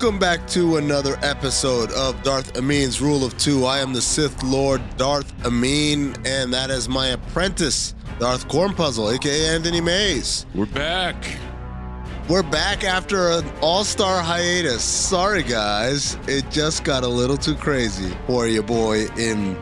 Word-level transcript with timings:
Welcome 0.00 0.20
back 0.20 0.46
to 0.50 0.76
another 0.76 1.18
episode 1.22 1.90
of 1.90 2.22
Darth 2.22 2.56
Amin's 2.56 3.00
Rule 3.00 3.24
of 3.24 3.36
Two. 3.36 3.64
I 3.64 3.80
am 3.80 3.92
the 3.92 4.00
Sith 4.00 4.44
Lord 4.44 4.80
Darth 4.96 5.34
Amin, 5.44 6.14
and 6.24 6.54
that 6.54 6.70
is 6.70 6.88
my 6.88 7.08
apprentice, 7.08 7.96
Darth 8.20 8.46
Cornpuzzle, 8.46 9.12
aka 9.12 9.48
Anthony 9.48 9.80
Mays. 9.80 10.46
We're 10.54 10.66
back. 10.66 11.16
We're 12.28 12.44
back 12.44 12.84
after 12.84 13.30
an 13.30 13.50
all-star 13.60 14.22
hiatus. 14.22 14.84
Sorry, 14.84 15.42
guys, 15.42 16.16
it 16.28 16.48
just 16.48 16.84
got 16.84 17.02
a 17.02 17.08
little 17.08 17.36
too 17.36 17.56
crazy 17.56 18.16
for 18.28 18.46
you, 18.46 18.62
boy, 18.62 19.06
in 19.16 19.56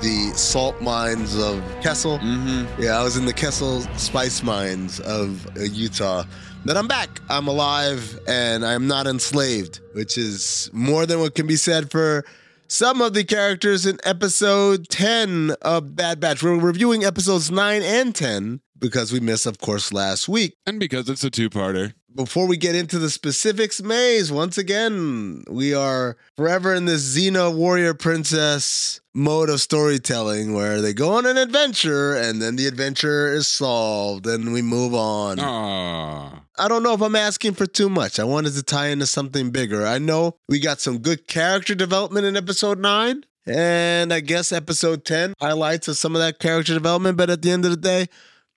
the 0.00 0.32
salt 0.34 0.80
mines 0.80 1.36
of 1.36 1.62
Kessel. 1.82 2.18
Mm-hmm. 2.20 2.82
Yeah, 2.82 2.98
I 2.98 3.04
was 3.04 3.18
in 3.18 3.26
the 3.26 3.34
Kessel 3.34 3.82
spice 3.98 4.42
mines 4.42 5.00
of 5.00 5.46
uh, 5.54 5.64
Utah. 5.64 6.24
But 6.66 6.76
I'm 6.76 6.88
back. 6.88 7.20
I'm 7.28 7.46
alive 7.46 8.18
and 8.26 8.66
I'm 8.66 8.88
not 8.88 9.06
enslaved, 9.06 9.78
which 9.92 10.18
is 10.18 10.68
more 10.72 11.06
than 11.06 11.20
what 11.20 11.36
can 11.36 11.46
be 11.46 11.54
said 11.54 11.92
for 11.92 12.24
some 12.66 13.00
of 13.00 13.14
the 13.14 13.22
characters 13.22 13.86
in 13.86 14.00
episode 14.02 14.88
10 14.88 15.54
of 15.62 15.94
Bad 15.94 16.18
Batch. 16.18 16.42
We're 16.42 16.58
reviewing 16.58 17.04
episodes 17.04 17.52
9 17.52 17.82
and 17.82 18.12
10 18.12 18.62
because 18.80 19.12
we 19.12 19.20
missed, 19.20 19.46
of 19.46 19.58
course, 19.58 19.92
last 19.92 20.28
week. 20.28 20.56
And 20.66 20.80
because 20.80 21.08
it's 21.08 21.22
a 21.22 21.30
two-parter. 21.30 21.94
Before 22.16 22.46
we 22.46 22.56
get 22.56 22.74
into 22.74 22.98
the 22.98 23.10
specifics, 23.10 23.82
Mays, 23.82 24.32
once 24.32 24.56
again, 24.56 25.44
we 25.50 25.74
are 25.74 26.16
forever 26.34 26.74
in 26.74 26.86
this 26.86 27.02
Xena 27.02 27.54
warrior 27.54 27.92
princess 27.92 29.02
mode 29.12 29.50
of 29.50 29.60
storytelling 29.60 30.54
where 30.54 30.80
they 30.80 30.94
go 30.94 31.10
on 31.12 31.26
an 31.26 31.36
adventure 31.36 32.14
and 32.16 32.40
then 32.40 32.56
the 32.56 32.66
adventure 32.66 33.28
is 33.34 33.46
solved 33.46 34.26
and 34.26 34.54
we 34.54 34.62
move 34.62 34.94
on. 34.94 35.36
Aww. 35.36 36.40
I 36.58 36.68
don't 36.68 36.82
know 36.82 36.94
if 36.94 37.02
I'm 37.02 37.16
asking 37.16 37.52
for 37.52 37.66
too 37.66 37.90
much. 37.90 38.18
I 38.18 38.24
wanted 38.24 38.54
to 38.54 38.62
tie 38.62 38.88
into 38.88 39.04
something 39.04 39.50
bigger. 39.50 39.86
I 39.86 39.98
know 39.98 40.36
we 40.48 40.58
got 40.58 40.80
some 40.80 41.00
good 41.00 41.28
character 41.28 41.74
development 41.74 42.24
in 42.24 42.34
episode 42.34 42.78
9, 42.78 43.24
and 43.44 44.10
I 44.10 44.20
guess 44.20 44.52
episode 44.52 45.04
10 45.04 45.34
highlights 45.38 45.86
of 45.86 45.98
some 45.98 46.16
of 46.16 46.22
that 46.22 46.38
character 46.38 46.72
development, 46.72 47.18
but 47.18 47.28
at 47.28 47.42
the 47.42 47.50
end 47.50 47.66
of 47.66 47.72
the 47.72 47.76
day, 47.76 48.06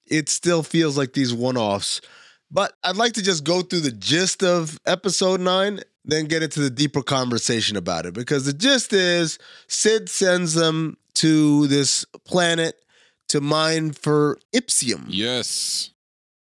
it 0.08 0.30
still 0.30 0.64
feels 0.64 0.98
like 0.98 1.12
these 1.12 1.34
one 1.34 1.58
offs. 1.58 2.00
But 2.52 2.74
I'd 2.84 2.96
like 2.96 3.14
to 3.14 3.22
just 3.22 3.44
go 3.44 3.62
through 3.62 3.82
the 3.82 3.92
gist 3.92 4.44
of 4.44 4.80
episode 4.86 5.40
9, 5.40 5.82
then 6.04 6.26
get 6.26 6.42
into 6.42 6.62
the 6.62 6.70
deeper 6.70 7.04
conversation 7.04 7.78
about 7.78 8.06
it, 8.06 8.14
because 8.14 8.46
the 8.46 8.54
gist 8.54 8.92
is 8.94 9.38
Cid 9.68 10.10
sends 10.10 10.56
them 10.56 10.98
to 11.16 11.68
this 11.68 12.06
planet 12.26 12.76
to 13.30 13.42
mine 13.42 13.92
for 13.92 14.40
Ipsium. 14.54 15.06
Yes. 15.10 15.92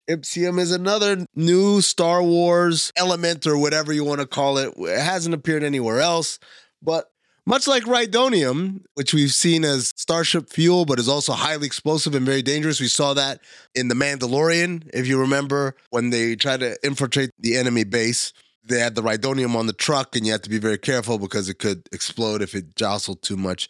Ipsium 0.09 0.59
is 0.59 0.71
another 0.71 1.25
new 1.35 1.81
Star 1.81 2.23
Wars 2.23 2.91
element 2.95 3.45
or 3.45 3.57
whatever 3.57 3.93
you 3.93 4.03
want 4.03 4.21
to 4.21 4.25
call 4.25 4.57
it. 4.57 4.73
It 4.77 4.99
hasn't 4.99 5.35
appeared 5.35 5.63
anywhere 5.63 5.99
else, 5.99 6.39
but 6.81 7.11
much 7.49 7.67
like 7.67 7.81
Rhydonium, 7.85 8.83
which 8.93 9.11
we've 9.11 9.33
seen 9.33 9.65
as 9.65 9.91
starship 9.95 10.51
fuel, 10.51 10.85
but 10.85 10.99
is 10.99 11.09
also 11.09 11.33
highly 11.33 11.65
explosive 11.65 12.13
and 12.13 12.23
very 12.23 12.43
dangerous. 12.43 12.79
We 12.79 12.87
saw 12.87 13.15
that 13.15 13.41
in 13.73 13.87
The 13.87 13.95
Mandalorian, 13.95 14.87
if 14.93 15.07
you 15.07 15.19
remember, 15.19 15.75
when 15.89 16.11
they 16.11 16.35
tried 16.35 16.59
to 16.59 16.77
infiltrate 16.83 17.31
the 17.39 17.57
enemy 17.57 17.85
base. 17.85 18.33
They 18.63 18.79
had 18.79 18.93
the 18.93 19.01
Rhydonium 19.01 19.55
on 19.55 19.65
the 19.65 19.73
truck, 19.73 20.15
and 20.15 20.27
you 20.27 20.31
had 20.31 20.43
to 20.43 20.49
be 20.49 20.59
very 20.59 20.77
careful 20.77 21.17
because 21.17 21.49
it 21.49 21.55
could 21.55 21.89
explode 21.91 22.43
if 22.43 22.53
it 22.53 22.75
jostled 22.75 23.23
too 23.23 23.35
much. 23.35 23.67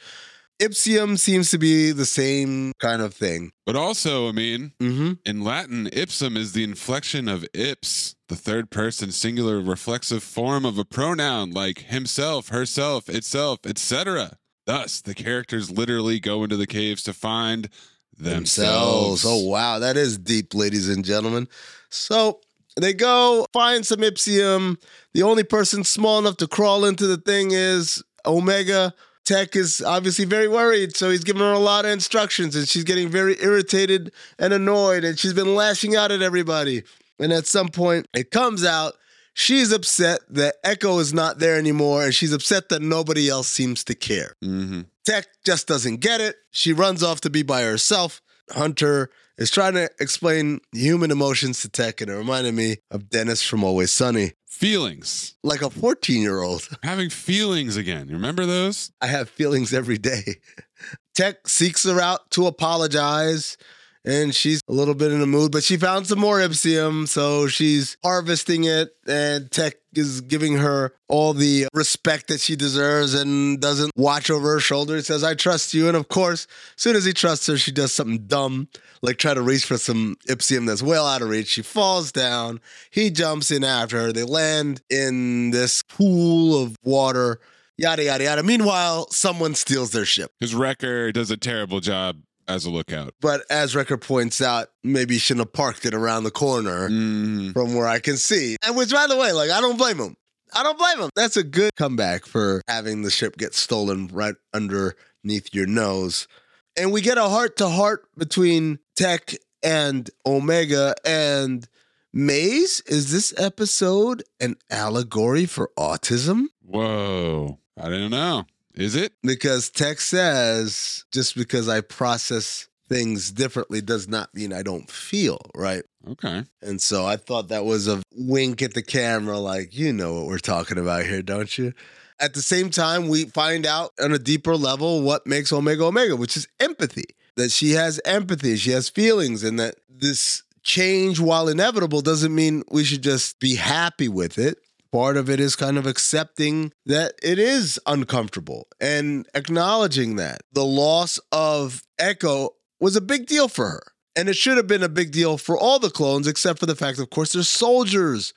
Ipsium 0.59 1.18
seems 1.18 1.52
to 1.52 1.58
be 1.58 1.92
the 1.92 2.06
same 2.06 2.74
kind 2.80 3.02
of 3.02 3.14
thing. 3.14 3.52
But 3.66 3.75
also, 3.75 4.28
I 4.28 4.31
mean, 4.34 4.74
Mm-hmm. 4.81 5.14
in 5.25 5.44
Latin, 5.44 5.88
ipsum 5.94 6.36
is 6.36 6.52
the 6.52 6.64
inflection 6.64 7.28
of 7.30 7.46
ips, 7.53 8.16
the 8.28 8.36
third 8.36 8.69
person 8.69 9.12
singular 9.12 9.59
reflexive 9.62 10.22
form 10.24 10.66
of 10.66 10.78
a 10.78 10.84
pronoun 10.86 11.52
like 11.52 11.80
himself, 11.80 12.50
herself, 12.50 13.08
itself, 13.09 13.59
etc. 13.66 14.38
Thus, 14.66 15.02
the 15.02 15.14
characters 15.16 15.72
literally 15.72 16.19
go 16.19 16.44
into 16.44 16.58
the 16.58 16.68
caves 16.68 17.03
to 17.03 17.14
find 17.14 17.69
themselves. 18.18 19.24
Oh, 19.25 19.46
wow. 19.48 19.80
That 19.80 19.98
is 19.98 20.18
deep, 20.18 20.53
ladies 20.53 20.90
and 20.90 21.03
gentlemen. 21.06 21.48
So 21.90 22.42
they 22.80 22.94
go 22.94 23.46
find 23.53 23.86
some 23.86 24.00
Ipsium. 24.00 24.78
The 25.14 25.24
only 25.24 25.44
person 25.44 25.84
small 25.84 26.19
enough 26.19 26.38
to 26.38 26.48
crawl 26.48 26.86
into 26.86 27.08
the 27.08 27.18
thing 27.18 27.52
is 27.52 28.03
Omega. 28.25 28.94
Tech 29.29 29.56
is 29.56 29.79
obviously 29.79 30.25
very 30.25 30.47
worried, 30.47 30.97
so 30.97 31.12
he's 31.12 31.23
giving 31.23 31.44
her 31.44 31.53
a 31.53 31.59
lot 31.59 31.85
of 31.85 31.91
instructions, 31.91 32.56
and 32.56 32.67
she's 32.67 32.84
getting 32.84 33.09
very 33.09 33.35
irritated 33.40 34.12
and 34.40 34.53
annoyed, 34.53 35.03
and 35.03 35.19
she's 35.19 35.35
been 35.35 35.53
lashing 35.53 35.95
out 35.95 36.12
at 36.12 36.23
everybody. 36.23 36.81
And 37.19 37.31
at 37.31 37.45
some 37.45 37.68
point, 37.68 38.07
it 38.12 38.31
comes 38.31 38.66
out 38.66 38.94
she's 39.35 39.72
upset 39.72 40.22
that 40.31 40.56
Echo 40.63 40.97
is 40.97 41.13
not 41.13 41.38
there 41.38 41.57
anymore, 41.57 42.06
and 42.06 42.16
she's 42.16 42.34
upset 42.34 42.69
that 42.69 42.81
nobody 42.81 43.29
else 43.29 43.47
seems 43.47 43.84
to 43.84 43.94
care. 43.94 44.34
hmm 44.41 44.81
Tech 45.06 45.28
just 45.45 45.68
doesn't 45.68 45.97
get 45.97 46.22
it. 46.22 46.35
She 46.50 46.73
runs 46.73 47.03
off 47.03 47.22
to 47.22 47.29
be 47.29 47.44
by 47.44 47.62
herself. 47.62 48.23
Hunter 48.50 49.12
is 49.39 49.50
trying 49.50 49.73
to 49.73 49.89
explain 50.00 50.59
human 50.73 51.09
emotions 51.11 51.61
to 51.61 51.69
Tech, 51.69 52.01
and 52.01 52.11
it 52.11 52.16
reminded 52.16 52.53
me 52.53 52.77
of 52.91 53.09
Dennis 53.09 53.41
from 53.41 53.63
Always 53.63 53.91
Sunny, 53.91 54.33
Feelings. 54.45 55.35
like 55.44 55.61
a 55.61 55.69
14 55.69 56.22
year 56.22 56.41
old. 56.41 56.67
Having 56.83 57.09
feelings 57.11 57.77
again. 57.77 58.07
You 58.09 58.16
remember 58.16 58.45
those? 58.45 58.91
I 59.00 59.07
have 59.07 59.29
feelings 59.29 59.73
every 59.73 59.97
day. 59.97 60.35
Tech 61.16 61.47
seeks 61.47 61.85
her 61.85 62.00
out 62.01 62.29
to 62.31 62.45
apologize, 62.45 63.57
and 64.06 64.34
she's 64.34 64.62
a 64.68 64.74
little 64.74 64.96
bit 64.96 65.12
in 65.12 65.22
a 65.22 65.26
mood, 65.26 65.52
but 65.52 65.64
she 65.64 65.78
found 65.78 66.08
some 66.08 66.20
more 66.20 66.40
Ipsium, 66.40 67.08
so 67.08 67.48
she's 67.48 67.98
harvesting 68.04 68.64
it, 68.64 68.96
and 69.08 69.52
Tech 69.52 69.76
is 69.94 70.22
giving 70.22 70.58
her 70.58 70.94
all 71.08 71.34
the 71.34 71.68
respect 71.74 72.28
that 72.28 72.40
she 72.40 72.56
deserves 72.56 73.14
and 73.14 73.60
doesn't 73.60 73.92
watch 73.96 74.30
over 74.30 74.54
her 74.54 74.60
shoulder. 74.60 74.96
He 74.96 75.02
says, 75.02 75.24
I 75.24 75.34
trust 75.34 75.74
you. 75.74 75.88
And 75.88 75.98
of 75.98 76.08
course, 76.10 76.48
as 76.76 76.82
soon 76.82 76.96
as 76.96 77.06
he 77.06 77.14
trusts 77.14 77.48
her, 77.48 77.58
she 77.58 77.72
does 77.72 77.92
something 77.92 78.28
dumb, 78.28 78.68
like 79.02 79.18
try 79.18 79.34
to 79.34 79.42
reach 79.42 79.66
for 79.66 79.78
some 79.78 80.16
Ipsium 80.28 80.68
that's 80.68 80.84
well 80.84 81.08
out 81.08 81.22
of 81.22 81.30
reach. 81.30 81.48
She 81.48 81.64
falls 81.64 82.12
down. 82.12 82.62
He 82.92 83.10
jumps 83.10 83.52
in 83.52 83.64
after 83.64 84.00
her. 84.00 84.14
They 84.14 84.24
land 84.24 84.81
in 84.90 85.52
this 85.52 85.81
pool 85.84 86.62
of 86.62 86.76
water 86.84 87.40
yada 87.78 88.04
yada 88.04 88.24
yada. 88.26 88.44
Meanwhile, 88.44 89.08
someone 89.10 89.56
steals 89.56 89.92
their 89.92 90.06
ship. 90.06 90.31
Because 90.40 90.54
Wrecker 90.54 91.12
does 91.12 91.31
a 91.31 91.38
terrible 91.38 91.80
job 91.80 92.18
as 92.50 92.66
a 92.66 92.70
lookout. 92.70 93.14
But 93.22 93.44
as 93.50 93.76
Wrecker 93.76 93.98
points 93.98 94.42
out, 94.42 94.68
maybe 94.84 95.14
he 95.16 95.20
shouldn't 95.20 95.46
have 95.48 95.54
parked 95.54 95.86
it 95.86 95.94
around 95.94 96.24
the 96.26 96.32
corner 96.32 96.90
Mhm. 96.90 97.54
from 97.54 97.76
where 97.76 97.88
I 97.88 98.00
can 98.00 98.18
see. 98.18 98.58
And 98.66 98.76
which, 98.76 98.92
by 98.92 99.08
the 99.08 99.16
way, 99.16 99.32
like 99.32 99.52
I 99.52 99.62
don't 99.62 99.78
blame 99.78 100.00
him. 100.00 100.18
I 100.54 100.64
don't 100.64 100.78
blame 100.78 101.00
him. 101.00 101.10
That's 101.16 101.38
a 101.38 101.44
good 101.44 101.72
comeback 101.78 102.26
for 102.26 102.62
having 102.68 103.04
the 103.04 103.12
ship 103.12 103.38
get 103.38 103.54
stolen 103.54 104.08
right 104.12 104.36
underneath 104.54 105.54
your 105.54 105.68
nose. 105.68 106.28
And 106.75 106.92
we 106.92 107.01
get 107.01 107.18
a 107.18 107.30
heart 107.30 107.56
to 107.57 107.69
heart 107.69 108.06
between 108.18 108.80
Tech 108.95 109.36
and 109.62 110.10
Omega 110.25 110.95
and 111.06 111.68
Mays. 112.12 112.81
Is 112.88 113.12
this 113.12 113.34
episode 113.38 114.24
an 114.40 114.56
allegory 114.72 115.45
for 115.45 115.69
autism? 115.78 116.45
Whoa. 116.66 117.60
I 117.78 117.90
don't 117.90 118.10
know. 118.12 118.45
Is 118.80 118.96
it? 118.96 119.12
Because 119.24 119.70
Tech 119.70 120.00
says 120.00 121.04
just 121.12 121.36
because 121.36 121.68
I 121.68 121.81
process 121.81 122.68
things 122.88 123.30
differently 123.31 123.81
does 123.81 124.08
not 124.08 124.34
mean 124.34 124.54
I 124.54 124.64
don't 124.64 124.90
feel, 124.90 125.40
right? 125.54 125.84
Okay. 126.08 126.44
And 126.62 126.81
so 126.81 127.06
I 127.06 127.18
thought 127.18 127.50
that 127.50 127.66
was 127.66 127.90
a 127.90 128.02
wink 128.16 128.62
at 128.62 128.74
the 128.74 128.81
camera, 128.81 129.38
like, 129.38 129.78
you 129.78 129.92
know 129.92 130.14
what 130.14 130.28
we're 130.28 130.40
talking 130.40 130.78
about 130.78 131.06
here, 131.06 131.22
don't 131.22 131.56
you? 131.58 131.74
At 132.22 132.34
the 132.34 132.42
same 132.42 132.70
time, 132.70 133.10
we 133.10 133.26
find 133.26 133.66
out 133.66 133.92
on 134.02 134.14
a 134.14 134.20
deeper 134.20 134.56
level 134.56 135.02
what 135.02 135.28
makes 135.28 135.52
Omega 135.54 135.84
Omega, 135.84 136.16
which 136.16 136.38
is 136.38 136.48
empathy. 136.60 137.06
That 137.36 137.52
she 137.52 137.72
has 137.72 138.02
empathy, 138.06 138.56
she 138.58 138.72
has 138.72 138.90
feelings, 138.90 139.44
and 139.44 139.60
that 139.60 139.76
this 139.90 140.44
change, 140.64 141.20
while 141.20 141.48
inevitable, 141.48 142.02
doesn't 142.02 142.34
mean 142.34 142.64
we 142.72 142.84
should 142.84 143.04
just 143.04 143.40
be 143.40 143.56
happy 143.56 144.08
with 144.08 144.38
it. 144.38 144.58
Part 144.91 145.18
of 145.18 145.30
it 145.30 145.39
is 145.39 145.56
kind 145.56 145.77
of 145.77 145.86
accepting 145.86 146.74
that 146.86 147.13
it 147.21 147.38
is 147.38 147.80
uncomfortable 147.86 148.68
and 148.80 149.27
acknowledging 149.36 150.15
that 150.15 150.41
the 150.51 150.65
loss 150.65 151.19
of 151.31 151.83
Echo 152.00 152.51
was 152.80 152.95
a 152.95 153.01
big 153.01 153.27
deal 153.27 153.47
for 153.47 153.69
her. 153.69 153.83
And 154.15 154.27
it 154.27 154.36
should 154.36 154.57
have 154.57 154.68
been 154.68 154.83
a 154.83 154.89
big 154.89 155.12
deal 155.12 155.38
for 155.38 155.57
all 155.57 155.80
the 155.80 155.91
clones, 155.91 156.27
except 156.27 156.59
for 156.59 156.65
the 156.65 156.75
fact, 156.75 157.00
of 157.00 157.09
course, 157.09 157.33
they're 157.33 157.44
soldiers. 157.44 158.33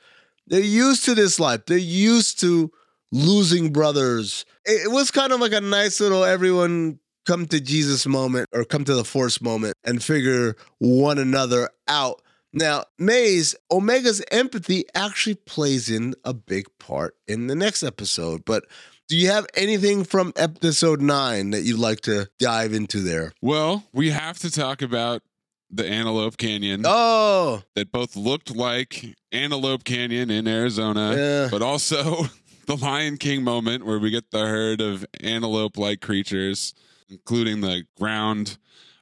They're 0.46 0.60
used 0.60 1.04
to 1.06 1.14
this 1.14 1.40
life. 1.40 1.64
They're 1.66 1.78
used 1.78 2.38
to 2.40 2.70
losing 3.10 3.72
brothers. 3.72 4.44
It 4.64 4.90
was 4.90 5.10
kind 5.10 5.32
of 5.32 5.40
like 5.40 5.52
a 5.52 5.60
nice 5.60 6.00
little 6.00 6.24
everyone 6.24 6.98
come 7.26 7.46
to 7.46 7.60
Jesus 7.60 8.06
moment 8.06 8.48
or 8.52 8.64
come 8.64 8.84
to 8.84 8.94
the 8.94 9.04
Force 9.04 9.40
moment 9.40 9.74
and 9.84 10.02
figure 10.02 10.56
one 10.78 11.18
another 11.18 11.70
out. 11.88 12.20
Now, 12.52 12.84
Mays, 12.98 13.54
Omega's 13.70 14.22
empathy 14.30 14.84
actually 14.94 15.36
plays 15.36 15.88
in 15.90 16.14
a 16.24 16.34
big 16.34 16.66
part 16.78 17.16
in 17.26 17.46
the 17.46 17.54
next 17.54 17.82
episode. 17.82 18.44
But 18.44 18.64
do 19.08 19.16
you 19.16 19.28
have 19.30 19.46
anything 19.54 20.04
from 20.04 20.32
episode 20.36 21.00
nine 21.00 21.50
that 21.50 21.62
you'd 21.62 21.78
like 21.78 22.00
to 22.02 22.28
dive 22.38 22.72
into 22.74 23.00
there? 23.00 23.32
Well, 23.40 23.84
we 23.92 24.10
have 24.10 24.38
to 24.40 24.50
talk 24.50 24.82
about 24.82 25.22
the 25.70 25.86
Antelope 25.86 26.36
Canyon 26.36 26.82
Oh, 26.86 27.62
that 27.74 27.90
both 27.90 28.14
looked 28.16 28.54
like 28.54 29.16
Antelope 29.32 29.84
Canyon 29.84 30.30
in 30.30 30.46
Arizona, 30.46 31.14
Yeah. 31.16 31.48
but 31.50 31.62
also 31.62 32.26
the 32.66 32.76
Lion 32.76 33.16
King 33.16 33.42
moment 33.42 33.86
where 33.86 33.98
we 33.98 34.10
get 34.10 34.30
the 34.30 34.46
herd 34.46 34.82
of 34.82 35.06
antelope 35.22 35.78
like 35.78 36.02
creatures, 36.02 36.74
including 37.08 37.62
the 37.62 37.84
ground 37.98 38.58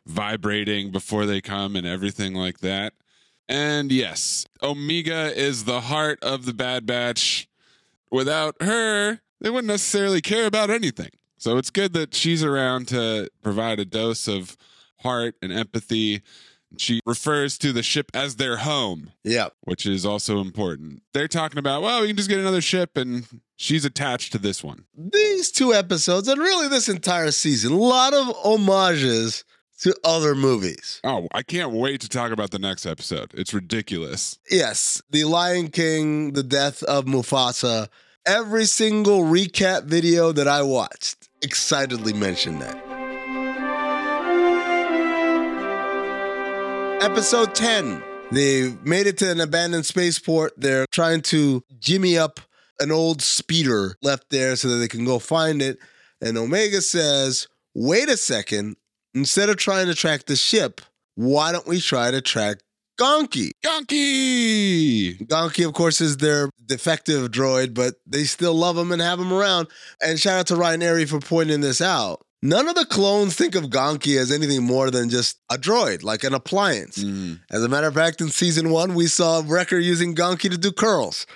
vibrating 0.06 0.91
before 0.93 1.26
they 1.26 1.41
come 1.41 1.75
and 1.76 1.87
everything 1.87 2.35
like 2.35 2.61
that. 2.61 2.93
And 3.50 3.91
yes, 3.91 4.47
Omega 4.62 5.37
is 5.37 5.64
the 5.64 5.81
heart 5.81 6.23
of 6.23 6.47
the 6.47 6.55
Bad 6.55 6.87
Batch. 6.87 7.49
Without 8.08 8.55
her, 8.62 9.19
they 9.41 9.50
wouldn't 9.50 9.67
necessarily 9.67 10.20
care 10.20 10.47
about 10.47 10.70
anything. 10.70 11.11
So 11.37 11.58
it's 11.58 11.70
good 11.70 11.93
that 11.94 12.14
she's 12.14 12.44
around 12.44 12.87
to 12.88 13.29
provide 13.43 13.81
a 13.81 13.85
dose 13.85 14.29
of 14.29 14.56
heart 15.00 15.35
and 15.43 15.52
empathy. 15.52 16.23
She 16.79 17.00
refers 17.05 17.58
to 17.58 17.73
the 17.73 17.82
ship 17.82 18.12
as 18.14 18.37
their 18.37 18.58
home, 18.58 19.11
yeah. 19.25 19.49
which 19.62 19.85
is 19.85 20.06
also 20.06 20.41
important. 20.41 21.03
They're 21.12 21.26
talking 21.26 21.58
about, 21.58 21.82
well, 21.82 22.03
we 22.03 22.06
can 22.06 22.17
just 22.17 22.29
get 22.29 22.38
another 22.38 22.61
ship, 22.61 22.96
and 22.96 23.26
she's 23.56 23.85
attached 23.85 24.31
to 24.31 24.38
this 24.38 24.62
one. 24.62 24.85
These 24.96 25.50
two 25.50 25.75
episodes, 25.75 26.29
and 26.29 26.41
really 26.41 26.69
this 26.69 26.88
entire 26.88 27.32
season, 27.32 27.73
a 27.73 27.76
lot 27.76 28.14
of 28.14 28.29
homages 28.37 29.44
to 29.81 29.94
other 30.05 30.35
movies. 30.35 31.00
Oh, 31.05 31.29
I 31.32 31.43
can't 31.43 31.73
wait 31.73 32.00
to 32.03 32.09
talk 32.09 32.32
about 32.32 32.50
the 32.50 32.59
next 32.59 32.87
episode. 32.87 33.32
It's 33.35 33.55
ridiculous. 33.55 34.38
Yes, 34.50 35.03
The 35.11 35.25
Lion 35.25 35.69
King, 35.69 36.32
The 36.32 36.43
Death 36.43 36.82
of 36.85 37.06
Mufasa, 37.06 37.88
every 38.27 38.67
single 38.67 39.23
recap 39.23 39.85
video 39.85 40.32
that 40.32 40.47
I 40.47 40.62
watched 40.62 41.29
excitedly 41.43 42.12
mentioned 42.12 42.61
that. 42.62 42.77
Episode 47.03 47.55
10. 47.55 48.03
They 48.31 48.77
made 48.85 49.06
it 49.06 49.17
to 49.19 49.31
an 49.31 49.41
abandoned 49.41 49.87
spaceport. 49.87 50.53
They're 50.56 50.87
trying 50.93 51.23
to 51.23 51.65
jimmy 51.79 52.19
up 52.19 52.38
an 52.79 52.93
old 52.93 53.23
speeder 53.23 53.97
left 54.03 54.31
there 54.31 54.55
so 54.56 54.69
that 54.69 54.77
they 54.77 54.88
can 54.88 55.05
go 55.05 55.19
find 55.19 55.62
it. 55.62 55.79
And 56.21 56.37
Omega 56.37 56.82
says, 56.82 57.49
wait 57.75 58.09
a 58.09 58.17
second. 58.17 58.77
Instead 59.15 59.49
of 59.49 59.57
trying 59.57 59.87
to 59.87 59.95
track 59.95 60.27
the 60.27 60.37
ship, 60.37 60.81
why 61.17 61.53
don't 61.53 61.67
we 61.67 61.81
try 61.81 62.11
to 62.11 62.21
track 62.21 62.59
Gonki? 62.99 63.51
Gonky! 63.65 65.27
Gonki, 65.27 65.67
of 65.67 65.73
course, 65.75 66.01
is 66.01 66.19
their 66.19 66.51
defective 66.67 67.31
droid, 67.31 67.75
but 67.75 67.95
they 68.07 68.25
still 68.25 68.55
love 68.55 68.77
him 68.77 68.93
and 68.93 69.01
have 69.03 69.19
him 69.19 69.33
around. 69.33 69.69
And 70.03 70.19
shout 70.21 70.41
out 70.41 70.47
to 70.49 70.57
Ryan 70.57 70.83
Airy 70.83 71.07
for 71.07 71.19
pointing 71.19 71.61
this 71.61 71.81
out. 71.81 72.21
None 72.43 72.69
of 72.69 72.75
the 72.75 72.87
clones 72.87 73.35
think 73.35 73.55
of 73.55 73.65
Gonky 73.65 74.19
as 74.19 74.31
anything 74.33 74.62
more 74.62 74.91
than 74.91 75.11
just 75.11 75.39
a 75.51 75.56
droid, 75.56 76.03
like 76.03 76.25
an 76.25 76.33
appliance. 76.33 76.99
Mhm. 76.99 77.41
As 77.51 77.63
a 77.63 77.69
matter 77.69 77.87
of 77.89 77.95
fact, 77.95 78.21
in 78.21 78.31
season 78.31 78.71
one, 78.71 78.95
we 78.95 79.09
saw 79.09 79.43
Wrecker 79.45 79.79
using 79.79 80.15
Gonky 80.15 80.51
to 80.51 80.56
do 80.56 80.73
curls. 80.73 81.27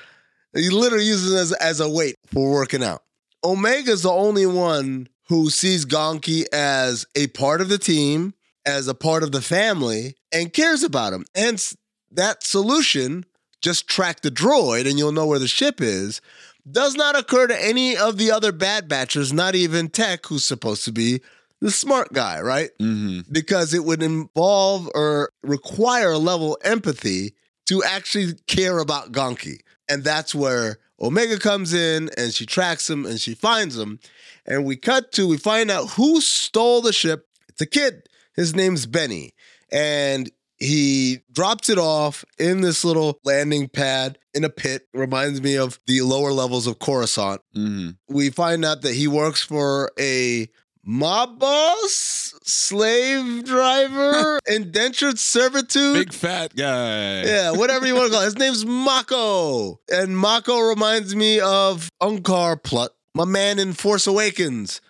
He 0.54 0.70
literally 0.70 1.04
uses 1.04 1.32
it 1.32 1.36
as, 1.36 1.52
as 1.52 1.80
a 1.80 1.88
weight 1.90 2.16
for 2.32 2.50
working 2.50 2.82
out. 2.82 3.02
Omega's 3.42 4.02
the 4.02 4.10
only 4.10 4.46
one 4.46 5.08
who 5.28 5.50
sees 5.50 5.86
Gonky 5.86 6.44
as 6.52 7.06
a 7.14 7.26
part 7.28 7.60
of 7.60 7.68
the 7.68 7.78
team, 7.78 8.34
as 8.66 8.88
a 8.88 8.94
part 8.94 9.22
of 9.22 9.32
the 9.32 9.40
family, 9.42 10.16
and 10.32 10.52
cares 10.52 10.82
about 10.82 11.12
him. 11.12 11.24
Hence, 11.34 11.76
that 12.10 12.44
solution, 12.44 13.24
just 13.60 13.88
track 13.88 14.20
the 14.20 14.30
droid 14.30 14.88
and 14.88 14.98
you'll 14.98 15.12
know 15.12 15.26
where 15.26 15.38
the 15.38 15.48
ship 15.48 15.80
is, 15.80 16.20
does 16.70 16.94
not 16.94 17.18
occur 17.18 17.46
to 17.46 17.62
any 17.64 17.96
of 17.96 18.16
the 18.16 18.30
other 18.30 18.52
Bad 18.52 18.88
Batchers, 18.88 19.32
not 19.32 19.54
even 19.54 19.88
Tech, 19.88 20.26
who's 20.26 20.44
supposed 20.44 20.84
to 20.84 20.92
be 20.92 21.20
the 21.60 21.70
smart 21.70 22.12
guy, 22.12 22.40
right? 22.40 22.70
Mhm. 22.80 23.24
because 23.32 23.72
it 23.72 23.84
would 23.84 24.02
involve 24.02 24.88
or 24.94 25.30
require 25.42 26.12
a 26.12 26.18
level 26.18 26.54
of 26.56 26.60
empathy 26.66 27.34
to 27.66 27.82
actually 27.82 28.34
care 28.46 28.78
about 28.78 29.12
Gonky. 29.12 29.60
And 29.88 30.04
that's 30.04 30.34
where 30.34 30.78
Omega 31.00 31.38
comes 31.38 31.72
in 31.72 32.10
and 32.16 32.32
she 32.34 32.44
tracks 32.46 32.88
him 32.88 33.06
and 33.06 33.20
she 33.20 33.34
finds 33.34 33.76
him. 33.78 33.98
And 34.46 34.64
we 34.64 34.76
cut 34.76 35.12
to, 35.12 35.26
we 35.26 35.36
find 35.38 35.70
out 35.70 35.90
who 35.90 36.20
stole 36.20 36.80
the 36.82 36.92
ship. 36.92 37.26
It's 37.48 37.60
a 37.60 37.66
kid. 37.66 38.02
His 38.36 38.54
name's 38.54 38.86
Benny. 38.86 39.32
And 39.72 40.30
he 40.58 41.20
drops 41.32 41.68
it 41.68 41.78
off 41.78 42.24
in 42.38 42.60
this 42.60 42.84
little 42.84 43.18
landing 43.24 43.68
pad 43.68 44.18
in 44.34 44.44
a 44.44 44.48
pit. 44.50 44.86
Reminds 44.92 45.40
me 45.42 45.56
of 45.56 45.78
the 45.86 46.00
lower 46.02 46.32
levels 46.32 46.66
of 46.66 46.78
Coruscant 46.78 47.40
Mhm. 47.56 47.96
we 48.08 48.30
find 48.30 48.64
out 48.64 48.82
that 48.82 48.94
he 48.94 49.06
works 49.08 49.42
for 49.42 49.90
a 49.98 50.48
mob 50.84 51.38
boss, 51.40 52.34
slave 52.44 53.44
driver, 53.44 54.38
indentured 54.48 55.18
servitude. 55.18 55.94
Big 55.94 56.12
fat 56.12 56.54
guy. 56.54 57.22
yeah, 57.24 57.50
whatever 57.52 57.86
you 57.86 57.94
want 57.94 58.08
to 58.08 58.12
call 58.12 58.22
it. 58.22 58.26
His 58.26 58.38
name's 58.38 58.64
Mako. 58.66 59.80
And 59.90 60.16
Mako 60.16 60.60
reminds 60.60 61.14
me 61.16 61.40
of 61.40 61.88
Unkar 62.02 62.62
Plut, 62.62 62.90
my 63.14 63.24
man 63.24 63.58
in 63.58 63.72
Force 63.72 64.06
Awakens. 64.06 64.80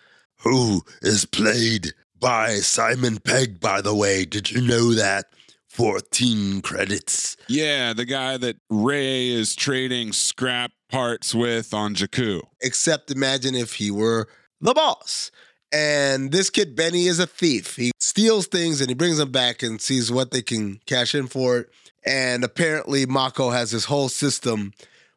Who 0.41 0.83
is 1.03 1.25
played 1.27 1.93
by 2.19 2.57
Simon 2.57 3.19
Pegg, 3.19 3.61
by 3.61 3.81
the 3.81 3.95
way. 3.95 4.25
Did 4.25 4.51
you 4.51 4.61
know 4.61 4.93
that? 4.95 5.27
14 5.69 6.63
credits. 6.63 7.37
Yeah, 7.49 7.93
the 7.93 8.05
guy 8.05 8.37
that 8.37 8.57
Rey 8.71 9.29
is 9.29 9.55
trading 9.55 10.13
scrap 10.13 10.71
parts 10.91 11.35
with 11.35 11.75
on 11.75 11.95
Jakku. 11.95 12.43
except 12.61 13.11
imagine 13.11 13.55
if 13.55 13.75
he 13.75 13.91
were 13.91 14.29
the 14.61 14.73
boss. 14.73 15.31
And 15.73 16.31
this 16.31 16.51
kid, 16.51 16.77
Benny, 16.77 17.07
is 17.07 17.19
a 17.19 17.27
thief. 17.27 17.77
He 17.77 17.91
steals 17.99 18.47
things 18.47 18.81
and 18.81 18.89
he 18.89 18.95
brings 18.95 19.19
them 19.19 19.33
back 19.33 19.63
and 19.63 19.81
sees 19.81 20.13
what 20.13 20.31
they 20.31 20.43
can 20.43 20.81
cash 20.87 21.15
in 21.15 21.27
for 21.27 21.59
it. 21.59 21.71
And 22.07 22.45
apparently, 22.45 23.07
Mako 23.07 23.51
has 23.51 23.73
this 23.73 23.87
whole 23.87 24.09
system 24.09 24.73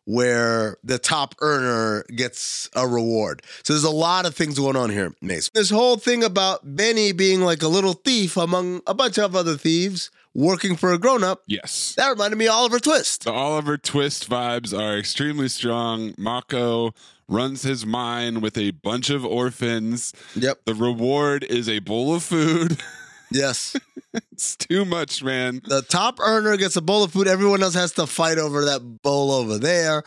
where 0.08 0.78
the 0.86 0.98
top 0.98 1.36
earner 1.42 2.06
gets 2.16 2.70
a 2.74 2.88
reward. 2.88 3.42
So 3.64 3.74
there's 3.74 3.84
a 3.84 3.90
lot 3.90 4.26
of 4.26 4.34
things 4.34 4.58
going 4.58 4.78
on 4.78 4.90
here, 4.90 5.14
Mace. 5.22 5.50
This 5.50 5.70
whole 5.70 5.98
thing 5.98 6.24
about 6.24 6.62
Benny 6.78 7.12
being 7.12 7.42
like 7.42 7.62
a 7.62 7.68
little 7.68 7.92
thief 7.92 8.38
among 8.38 8.82
a 8.88 8.94
bunch 8.94 9.18
of 9.18 9.36
other 9.36 9.58
thieves 9.58 10.10
working 10.34 10.78
for 10.78 10.94
a 10.94 10.98
grown 10.98 11.24
up, 11.26 11.44
Yes. 11.48 11.94
that 11.98 12.08
reminded 12.10 12.38
me 12.38 12.48
of 12.48 12.54
Oliver 12.54 12.80
Twist. 12.80 13.26
The 13.26 13.34
Oliver 13.34 13.76
Twist 13.78 14.30
vibes 14.30 14.72
are 14.78 14.98
extremely 14.98 15.50
strong. 15.50 16.14
Mako 16.18 16.94
runs 17.28 17.64
his 17.64 17.86
mine 17.86 18.40
with 18.40 18.58
a 18.58 18.72
bunch 18.72 19.10
of 19.10 19.26
orphans. 19.26 20.14
Yep. 20.36 20.62
The 20.66 20.74
reward 20.74 21.44
is 21.44 21.68
a 21.68 21.80
bowl 21.80 22.16
of 22.16 22.24
food. 22.24 22.78
Yes. 23.32 23.76
it's 24.32 24.56
too 24.56 24.86
much, 24.86 25.24
man. 25.24 25.62
the 25.66 25.82
top 25.82 26.20
earner 26.20 26.58
gets 26.58 26.76
a 26.76 26.82
bowl 26.82 27.04
of 27.04 27.12
food. 27.12 27.28
Everyone 27.28 27.62
else 27.64 27.74
has 27.76 27.92
to 27.94 28.08
fight 28.08 28.38
over 28.38 28.66
that 28.66 29.02
bowl 29.02 29.32
over 29.32 29.58
there, 29.58 30.04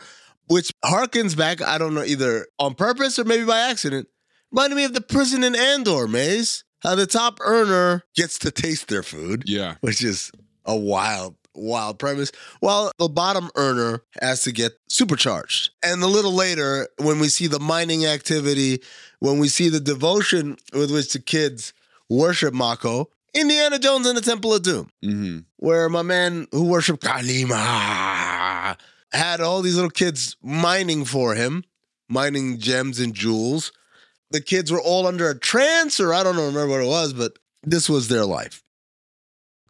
which 0.47 0.71
harkens 0.83 1.35
back, 1.37 1.61
I 1.61 1.77
don't 1.77 1.93
know, 1.93 2.03
either 2.03 2.47
on 2.59 2.75
purpose 2.75 3.19
or 3.19 3.23
maybe 3.25 3.45
by 3.45 3.59
accident. 3.59 4.07
Reminded 4.51 4.75
me 4.75 4.83
of 4.83 4.93
the 4.93 5.01
prison 5.01 5.43
in 5.43 5.55
Andor, 5.55 6.07
Mays. 6.07 6.63
How 6.83 6.95
the 6.95 7.05
top 7.05 7.37
earner 7.41 8.03
gets 8.15 8.39
to 8.39 8.49
taste 8.51 8.87
their 8.87 9.03
food, 9.03 9.43
Yeah. 9.45 9.75
which 9.81 10.03
is 10.03 10.31
a 10.65 10.75
wild, 10.75 11.35
wild 11.53 11.99
premise, 11.99 12.31
while 12.59 12.91
the 12.97 13.07
bottom 13.07 13.51
earner 13.55 14.01
has 14.19 14.41
to 14.43 14.51
get 14.51 14.73
supercharged. 14.89 15.69
And 15.83 16.01
a 16.01 16.07
little 16.07 16.33
later, 16.33 16.87
when 16.97 17.19
we 17.19 17.29
see 17.29 17.45
the 17.45 17.59
mining 17.59 18.05
activity, 18.07 18.81
when 19.19 19.37
we 19.37 19.47
see 19.47 19.69
the 19.69 19.79
devotion 19.79 20.57
with 20.73 20.91
which 20.91 21.13
the 21.13 21.19
kids 21.19 21.71
worship 22.11 22.53
Mako, 22.53 23.09
Indiana 23.33 23.79
Jones 23.79 24.05
and 24.05 24.17
the 24.17 24.21
Temple 24.21 24.53
of 24.53 24.63
Doom 24.63 24.89
hmm 25.01 25.39
where 25.57 25.89
my 25.89 26.01
man 26.01 26.47
who 26.51 26.65
worshiped 26.65 27.03
Kalima 27.03 28.75
had 29.13 29.41
all 29.41 29.61
these 29.61 29.75
little 29.75 29.91
kids 29.91 30.35
mining 30.41 31.05
for 31.05 31.35
him, 31.35 31.63
mining 32.09 32.57
gems 32.57 32.99
and 32.99 33.13
jewels. 33.13 33.71
The 34.31 34.41
kids 34.41 34.71
were 34.71 34.81
all 34.81 35.05
under 35.05 35.29
a 35.29 35.37
trance, 35.37 35.99
or 35.99 36.13
I 36.13 36.23
don't 36.23 36.35
know, 36.35 36.47
remember 36.47 36.69
what 36.69 36.81
it 36.81 36.87
was, 36.87 37.13
but 37.13 37.37
this 37.63 37.87
was 37.89 38.07
their 38.07 38.25
life. 38.25 38.63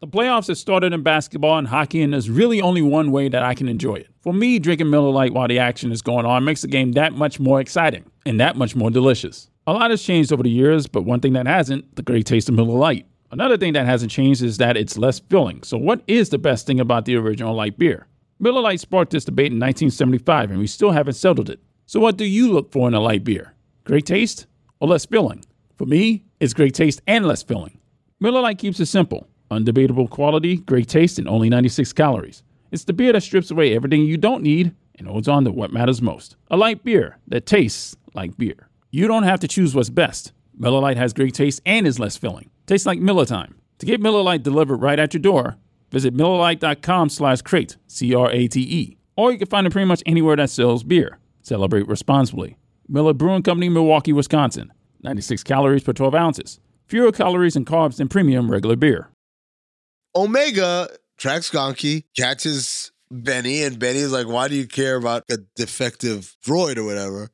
The 0.00 0.08
playoffs 0.08 0.48
have 0.48 0.58
started 0.58 0.92
in 0.92 1.02
basketball 1.02 1.58
and 1.58 1.68
hockey, 1.68 2.00
and 2.02 2.12
there's 2.12 2.30
really 2.30 2.60
only 2.60 2.82
one 2.82 3.12
way 3.12 3.28
that 3.28 3.42
I 3.42 3.54
can 3.54 3.68
enjoy 3.68 3.96
it. 3.96 4.08
For 4.20 4.32
me, 4.32 4.58
drinking 4.58 4.90
Miller 4.90 5.10
Lite 5.10 5.34
while 5.34 5.46
the 5.48 5.58
action 5.58 5.92
is 5.92 6.00
going 6.00 6.24
on 6.24 6.44
makes 6.44 6.62
the 6.62 6.68
game 6.68 6.92
that 6.92 7.12
much 7.12 7.38
more 7.38 7.60
exciting 7.60 8.10
and 8.24 8.40
that 8.40 8.56
much 8.56 8.74
more 8.74 8.90
delicious. 8.90 9.48
A 9.64 9.72
lot 9.72 9.92
has 9.92 10.02
changed 10.02 10.32
over 10.32 10.42
the 10.42 10.50
years, 10.50 10.88
but 10.88 11.02
one 11.02 11.20
thing 11.20 11.34
that 11.34 11.46
hasn't, 11.46 11.94
the 11.94 12.02
great 12.02 12.26
taste 12.26 12.48
of 12.48 12.56
Miller 12.56 12.76
Lite. 12.76 13.06
Another 13.30 13.56
thing 13.56 13.74
that 13.74 13.86
hasn't 13.86 14.10
changed 14.10 14.42
is 14.42 14.58
that 14.58 14.76
it's 14.76 14.98
less 14.98 15.20
filling. 15.20 15.62
So, 15.62 15.78
what 15.78 16.02
is 16.08 16.30
the 16.30 16.38
best 16.38 16.66
thing 16.66 16.80
about 16.80 17.04
the 17.04 17.14
original 17.14 17.54
light 17.54 17.78
beer? 17.78 18.08
Miller 18.40 18.60
Lite 18.60 18.80
sparked 18.80 19.12
this 19.12 19.24
debate 19.24 19.52
in 19.52 19.60
1975, 19.60 20.50
and 20.50 20.58
we 20.58 20.66
still 20.66 20.90
haven't 20.90 21.14
settled 21.14 21.48
it. 21.48 21.60
So, 21.86 22.00
what 22.00 22.16
do 22.16 22.24
you 22.24 22.50
look 22.50 22.72
for 22.72 22.88
in 22.88 22.94
a 22.94 23.00
light 23.00 23.22
beer? 23.22 23.54
Great 23.84 24.04
taste 24.04 24.46
or 24.80 24.88
less 24.88 25.06
filling? 25.06 25.44
For 25.76 25.86
me, 25.86 26.24
it's 26.40 26.54
great 26.54 26.74
taste 26.74 27.00
and 27.06 27.24
less 27.24 27.44
filling. 27.44 27.78
Miller 28.18 28.40
Lite 28.40 28.58
keeps 28.58 28.80
it 28.80 28.86
simple 28.86 29.28
undebatable 29.48 30.10
quality, 30.10 30.56
great 30.56 30.88
taste, 30.88 31.20
and 31.20 31.28
only 31.28 31.48
96 31.48 31.92
calories. 31.92 32.42
It's 32.72 32.84
the 32.84 32.92
beer 32.92 33.12
that 33.12 33.22
strips 33.22 33.52
away 33.52 33.76
everything 33.76 34.02
you 34.02 34.16
don't 34.16 34.42
need 34.42 34.74
and 34.98 35.06
holds 35.06 35.28
on 35.28 35.44
to 35.44 35.52
what 35.52 35.72
matters 35.72 36.02
most. 36.02 36.34
A 36.50 36.56
light 36.56 36.82
beer 36.82 37.18
that 37.28 37.46
tastes 37.46 37.94
like 38.14 38.36
beer. 38.36 38.68
You 38.94 39.08
don't 39.08 39.22
have 39.22 39.40
to 39.40 39.48
choose 39.48 39.74
what's 39.74 39.88
best. 39.88 40.32
Miller 40.54 40.80
Lite 40.80 40.98
has 40.98 41.14
great 41.14 41.32
taste 41.32 41.62
and 41.64 41.86
is 41.86 41.98
less 41.98 42.18
filling. 42.18 42.50
Tastes 42.66 42.86
like 42.86 42.98
Miller 42.98 43.24
time. 43.24 43.54
To 43.78 43.86
get 43.86 44.02
Miller 44.02 44.20
Lite 44.20 44.42
delivered 44.42 44.82
right 44.82 44.98
at 44.98 45.14
your 45.14 45.22
door, 45.22 45.56
visit 45.90 46.14
MillerLite.com 46.14 47.08
slash 47.08 47.40
crate, 47.40 47.78
C-R-A-T-E. 47.86 48.98
Or 49.16 49.32
you 49.32 49.38
can 49.38 49.48
find 49.48 49.66
it 49.66 49.70
pretty 49.70 49.86
much 49.86 50.02
anywhere 50.04 50.36
that 50.36 50.50
sells 50.50 50.84
beer. 50.84 51.18
Celebrate 51.40 51.88
responsibly. 51.88 52.58
Miller 52.86 53.14
Brewing 53.14 53.42
Company, 53.42 53.70
Milwaukee, 53.70 54.12
Wisconsin. 54.12 54.70
96 55.02 55.42
calories 55.42 55.82
per 55.82 55.94
12 55.94 56.14
ounces. 56.14 56.60
Fewer 56.86 57.12
calories 57.12 57.56
and 57.56 57.64
carbs 57.64 57.96
than 57.96 58.08
premium 58.08 58.50
regular 58.50 58.76
beer. 58.76 59.08
Omega 60.14 60.88
tracks 61.16 61.50
Gonky, 61.50 62.04
catches 62.14 62.92
Benny, 63.10 63.62
and 63.62 63.78
Benny's 63.78 64.12
like, 64.12 64.26
Why 64.28 64.48
do 64.48 64.54
you 64.54 64.66
care 64.66 64.96
about 64.96 65.24
a 65.30 65.38
defective 65.56 66.36
droid 66.44 66.76
or 66.76 66.84
whatever? 66.84 67.30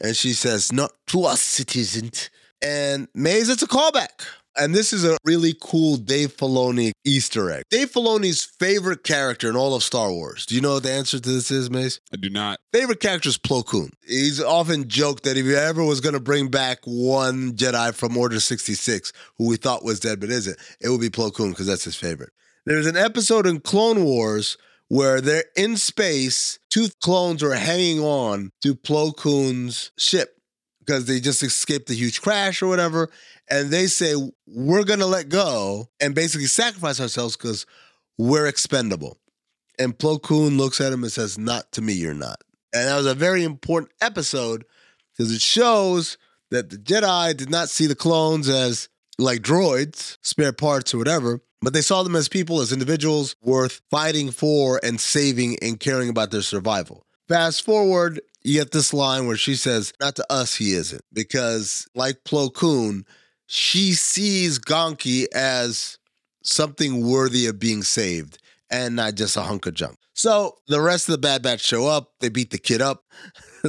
And 0.00 0.16
she 0.16 0.32
says, 0.32 0.72
Not 0.72 0.92
to 1.08 1.24
us, 1.24 1.60
it 1.60 1.76
isn't. 1.76 2.30
And 2.62 3.08
Mays, 3.14 3.48
it's 3.48 3.62
a 3.62 3.68
callback. 3.68 4.26
And 4.58 4.74
this 4.74 4.92
is 4.92 5.04
a 5.04 5.16
really 5.24 5.54
cool 5.60 5.96
Dave 5.96 6.36
Filoni 6.36 6.90
Easter 7.04 7.50
egg. 7.50 7.62
Dave 7.70 7.92
Filoni's 7.92 8.44
favorite 8.44 9.04
character 9.04 9.48
in 9.48 9.56
all 9.56 9.74
of 9.74 9.82
Star 9.82 10.10
Wars. 10.10 10.44
Do 10.44 10.56
you 10.56 10.60
know 10.60 10.74
what 10.74 10.82
the 10.82 10.90
answer 10.90 11.20
to 11.20 11.30
this 11.30 11.50
is, 11.50 11.70
Mace? 11.70 12.00
I 12.12 12.16
do 12.16 12.28
not. 12.28 12.58
Favorite 12.72 13.00
character 13.00 13.28
is 13.28 13.38
Plo 13.38 13.64
Koon. 13.64 13.90
He's 14.06 14.42
often 14.42 14.88
joked 14.88 15.22
that 15.22 15.36
if 15.36 15.46
he 15.46 15.54
ever 15.54 15.84
was 15.84 16.00
going 16.00 16.14
to 16.14 16.20
bring 16.20 16.48
back 16.48 16.80
one 16.84 17.52
Jedi 17.52 17.94
from 17.94 18.16
Order 18.16 18.40
66, 18.40 19.12
who 19.38 19.48
we 19.48 19.56
thought 19.56 19.84
was 19.84 20.00
dead 20.00 20.20
but 20.20 20.30
isn't, 20.30 20.58
it 20.80 20.88
would 20.88 21.00
be 21.00 21.10
Plo 21.10 21.32
Koon 21.32 21.50
because 21.50 21.66
that's 21.66 21.84
his 21.84 21.96
favorite. 21.96 22.32
There's 22.66 22.86
an 22.86 22.96
episode 22.96 23.46
in 23.46 23.60
Clone 23.60 24.04
Wars 24.04 24.58
where 24.90 25.20
they're 25.20 25.44
in 25.56 25.76
space, 25.76 26.58
two 26.68 26.88
clones 27.00 27.44
are 27.44 27.54
hanging 27.54 28.00
on 28.00 28.50
to 28.60 28.74
Plo 28.74 29.16
Koon's 29.16 29.92
ship 29.96 30.36
because 30.80 31.06
they 31.06 31.20
just 31.20 31.44
escaped 31.44 31.86
the 31.86 31.94
huge 31.94 32.20
crash 32.20 32.60
or 32.60 32.66
whatever. 32.66 33.08
And 33.48 33.70
they 33.70 33.86
say, 33.86 34.14
We're 34.48 34.84
going 34.84 34.98
to 34.98 35.06
let 35.06 35.28
go 35.28 35.88
and 36.00 36.12
basically 36.12 36.48
sacrifice 36.48 37.00
ourselves 37.00 37.36
because 37.36 37.66
we're 38.18 38.46
expendable. 38.46 39.16
And 39.78 39.96
Plo 39.96 40.20
Koon 40.20 40.58
looks 40.58 40.80
at 40.80 40.92
him 40.92 41.04
and 41.04 41.12
says, 41.12 41.38
Not 41.38 41.70
to 41.72 41.82
me, 41.82 41.92
you're 41.92 42.12
not. 42.12 42.42
And 42.74 42.88
that 42.88 42.96
was 42.96 43.06
a 43.06 43.14
very 43.14 43.44
important 43.44 43.92
episode 44.00 44.64
because 45.16 45.32
it 45.32 45.40
shows 45.40 46.18
that 46.50 46.70
the 46.70 46.76
Jedi 46.76 47.36
did 47.36 47.48
not 47.48 47.68
see 47.68 47.86
the 47.86 47.94
clones 47.94 48.48
as 48.48 48.88
like 49.20 49.42
droids, 49.42 50.16
spare 50.22 50.52
parts 50.52 50.94
or 50.94 50.98
whatever, 50.98 51.40
but 51.62 51.72
they 51.72 51.82
saw 51.82 52.02
them 52.02 52.16
as 52.16 52.28
people, 52.28 52.60
as 52.60 52.72
individuals 52.72 53.36
worth 53.42 53.80
fighting 53.90 54.30
for 54.30 54.80
and 54.82 55.00
saving 55.00 55.58
and 55.60 55.78
caring 55.78 56.08
about 56.08 56.30
their 56.30 56.42
survival. 56.42 57.04
Fast 57.28 57.64
forward, 57.64 58.20
you 58.42 58.58
get 58.58 58.72
this 58.72 58.92
line 58.92 59.26
where 59.26 59.36
she 59.36 59.54
says, 59.54 59.92
Not 60.00 60.16
to 60.16 60.32
us, 60.32 60.56
he 60.56 60.72
isn't. 60.72 61.02
Because, 61.12 61.86
like 61.94 62.24
Plo 62.24 62.52
Koon, 62.52 63.04
she 63.46 63.92
sees 63.92 64.58
Gonky 64.58 65.26
as 65.34 65.98
something 66.42 67.06
worthy 67.06 67.46
of 67.46 67.58
being 67.58 67.82
saved 67.82 68.38
and 68.70 68.96
not 68.96 69.14
just 69.14 69.36
a 69.36 69.42
hunk 69.42 69.66
of 69.66 69.74
junk. 69.74 69.96
So 70.14 70.56
the 70.68 70.80
rest 70.80 71.08
of 71.08 71.12
the 71.12 71.18
Bad 71.18 71.42
Batch 71.42 71.60
show 71.60 71.86
up. 71.86 72.12
They 72.20 72.28
beat 72.28 72.50
the 72.50 72.58
kid 72.58 72.80
up. 72.80 73.04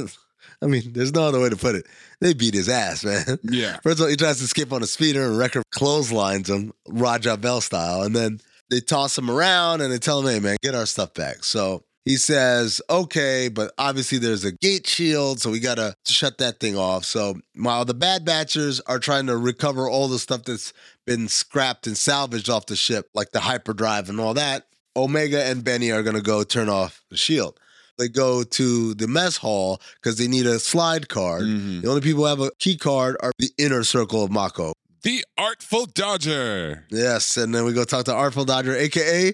I 0.62 0.66
mean, 0.66 0.92
there's 0.92 1.12
no 1.12 1.24
other 1.24 1.40
way 1.40 1.48
to 1.48 1.56
put 1.56 1.74
it. 1.74 1.86
They 2.20 2.34
beat 2.34 2.54
his 2.54 2.68
ass, 2.68 3.04
man. 3.04 3.38
Yeah. 3.42 3.78
First 3.82 3.98
of 3.98 4.02
all, 4.02 4.08
he 4.08 4.16
tries 4.16 4.38
to 4.38 4.46
skip 4.46 4.72
on 4.72 4.82
a 4.82 4.86
speeder 4.86 5.24
and 5.26 5.36
Wrecker 5.36 5.62
clotheslines 5.72 6.48
him, 6.48 6.72
Raja 6.88 7.36
Bell 7.36 7.60
style. 7.60 8.02
And 8.02 8.14
then 8.14 8.40
they 8.70 8.80
toss 8.80 9.18
him 9.18 9.30
around 9.30 9.80
and 9.80 9.92
they 9.92 9.98
tell 9.98 10.20
him, 10.20 10.32
hey, 10.32 10.40
man, 10.40 10.56
get 10.62 10.74
our 10.74 10.86
stuff 10.86 11.14
back. 11.14 11.42
So 11.42 11.82
he 12.04 12.16
says, 12.16 12.80
okay, 12.88 13.48
but 13.48 13.72
obviously 13.76 14.18
there's 14.18 14.44
a 14.44 14.52
gate 14.52 14.86
shield, 14.86 15.40
so 15.40 15.50
we 15.50 15.60
got 15.60 15.76
to 15.76 15.94
shut 16.06 16.38
that 16.38 16.60
thing 16.60 16.76
off. 16.76 17.04
So 17.04 17.34
while 17.56 17.84
the 17.84 17.94
Bad 17.94 18.24
Batchers 18.24 18.80
are 18.86 18.98
trying 18.98 19.26
to 19.26 19.36
recover 19.36 19.88
all 19.88 20.08
the 20.08 20.18
stuff 20.18 20.44
that's 20.44 20.72
been 21.06 21.28
scrapped 21.28 21.86
and 21.86 21.96
salvaged 21.96 22.48
off 22.48 22.66
the 22.66 22.76
ship, 22.76 23.10
like 23.14 23.32
the 23.32 23.40
hyperdrive 23.40 24.08
and 24.08 24.20
all 24.20 24.34
that, 24.34 24.66
Omega 24.96 25.44
and 25.44 25.64
Benny 25.64 25.90
are 25.90 26.02
going 26.02 26.16
to 26.16 26.22
go 26.22 26.44
turn 26.44 26.68
off 26.68 27.02
the 27.08 27.16
shield. 27.16 27.58
They 27.98 28.08
go 28.08 28.42
to 28.42 28.94
the 28.94 29.06
mess 29.06 29.36
hall 29.36 29.80
because 29.96 30.16
they 30.18 30.26
need 30.28 30.46
a 30.46 30.58
slide 30.58 31.08
card. 31.08 31.42
Mhm. 31.44 31.82
The 31.82 31.88
only 31.88 32.00
people 32.00 32.22
who 32.22 32.28
have 32.28 32.40
a 32.40 32.50
key 32.58 32.76
card 32.76 33.16
are 33.20 33.32
the 33.38 33.50
inner 33.58 33.84
circle 33.84 34.24
of 34.24 34.30
Mako. 34.30 34.72
The 35.02 35.24
Artful 35.36 35.86
Dodger. 35.86 36.86
Yes, 36.90 37.36
and 37.36 37.54
then 37.54 37.64
we 37.64 37.72
go 37.72 37.84
talk 37.84 38.04
to 38.06 38.14
Artful 38.14 38.44
Dodger, 38.44 38.76
aka 38.76 39.32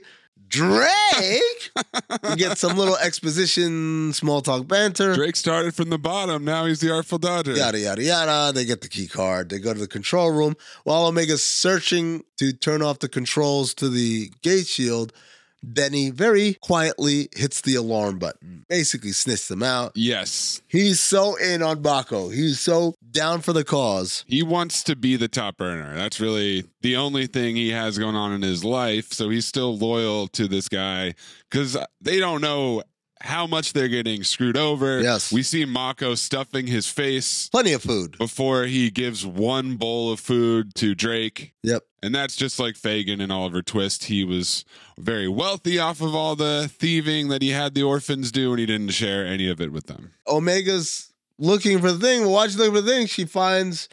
Drake. 0.49 1.71
we 2.29 2.37
get 2.37 2.59
some 2.59 2.77
little 2.77 2.97
exposition, 3.03 4.13
small 4.13 4.41
talk 4.41 4.67
banter. 4.67 5.15
Drake 5.15 5.37
started 5.37 5.75
from 5.75 5.91
the 5.91 5.99
bottom. 5.99 6.45
Now 6.45 6.67
he's 6.67 6.81
the 6.81 6.91
Artful 6.93 7.19
Dodger. 7.19 7.55
Yada 7.57 7.79
yada 7.79 8.03
yada. 8.03 8.53
They 8.53 8.65
get 8.65 8.81
the 8.81 8.89
key 8.89 9.07
card. 9.07 9.51
They 9.51 9.59
go 9.59 9.73
to 9.75 9.79
the 9.81 9.87
control 9.87 10.31
room 10.31 10.57
while 10.85 11.05
Omega's 11.05 11.45
searching 11.45 12.25
to 12.39 12.53
turn 12.53 12.83
off 12.83 12.99
the 13.01 13.09
controls 13.09 13.75
to 13.75 13.89
the 13.89 14.33
gate 14.43 14.67
shield. 14.67 15.13
Benny 15.63 16.11
very 16.11 16.55
quietly 16.55 17.29
hits 17.35 17.61
the 17.61 17.75
alarm 17.75 18.19
button, 18.19 18.65
basically 18.69 19.13
sniffs 19.13 19.49
them 19.49 19.63
out. 19.63 19.93
Yes. 19.95 20.63
He's 20.69 21.01
so 21.01 21.37
in 21.37 21.63
on 21.63 21.83
Baco. 21.83 22.33
He's 22.33 22.61
so 22.61 22.95
down 23.11 23.41
for 23.41 23.53
the 23.53 23.65
cause. 23.65 24.25
He 24.27 24.43
wants 24.43 24.83
to 24.85 24.97
be 24.97 25.17
the 25.17 25.29
top 25.29 25.61
earner. 25.61 25.95
That's 25.95 26.21
really 26.21 26.65
the 26.83 26.97
only 26.97 27.27
thing 27.27 27.57
he 27.57 27.71
has 27.71 27.99
going 27.99 28.17
on 28.17 28.33
in 28.33 28.43
his 28.43 28.65
life. 28.65 29.13
So 29.13 29.29
he's 29.31 29.47
still 29.47 29.77
loyal 29.77 30.29
to 30.29 30.49
this 30.49 30.69
guy 30.69 31.15
because 31.51 31.77
they 32.01 32.19
don't 32.19 32.41
know 32.41 32.83
how 33.21 33.47
much 33.47 33.73
they're 33.73 33.89
getting 33.89 34.23
screwed 34.25 34.57
over. 34.57 35.01
Yes. 35.01 35.33
We 35.33 35.43
see 35.43 35.65
Mako 35.65 36.15
stuffing 36.15 36.67
his 36.67 36.89
face 36.89 37.49
Plenty 37.49 37.73
of 37.73 37.83
food. 37.83 38.17
before 38.19 38.65
he 38.65 38.91
gives 38.91 39.27
one 39.27 39.77
bowl 39.77 40.13
of 40.13 40.21
food 40.21 40.75
to 40.77 40.95
Drake. 40.95 41.53
Yep. 41.63 41.83
And 42.03 42.15
that's 42.15 42.37
just 42.37 42.61
like 42.61 42.77
Fagin 42.77 43.21
and 43.21 43.33
Oliver 43.33 43.61
Twist. 43.63 44.05
He 44.05 44.23
was 44.25 44.65
very 44.99 45.27
wealthy 45.29 45.79
off 45.79 46.01
of 46.01 46.15
all 46.15 46.37
the 46.37 46.71
thieving 46.73 47.29
that 47.29 47.43
he 47.43 47.51
had 47.51 47.75
the 47.75 47.83
orphans 47.83 48.31
do, 48.31 48.51
and 48.51 48.61
he 48.61 48.67
didn't 48.67 48.91
share 48.91 49.27
any 49.27 49.49
of 49.49 49.61
it 49.61 49.73
with 49.73 49.87
them. 49.87 50.13
Omega's 50.27 51.13
looking 51.39 51.81
for 51.81 51.91
the 51.93 51.99
thing. 51.99 52.29
While 52.29 52.45
she's 52.47 52.57
looking 52.57 52.75
for 52.75 52.81
the 52.83 52.91
thing, 52.91 53.07
she 53.09 53.25
finds 53.25 53.89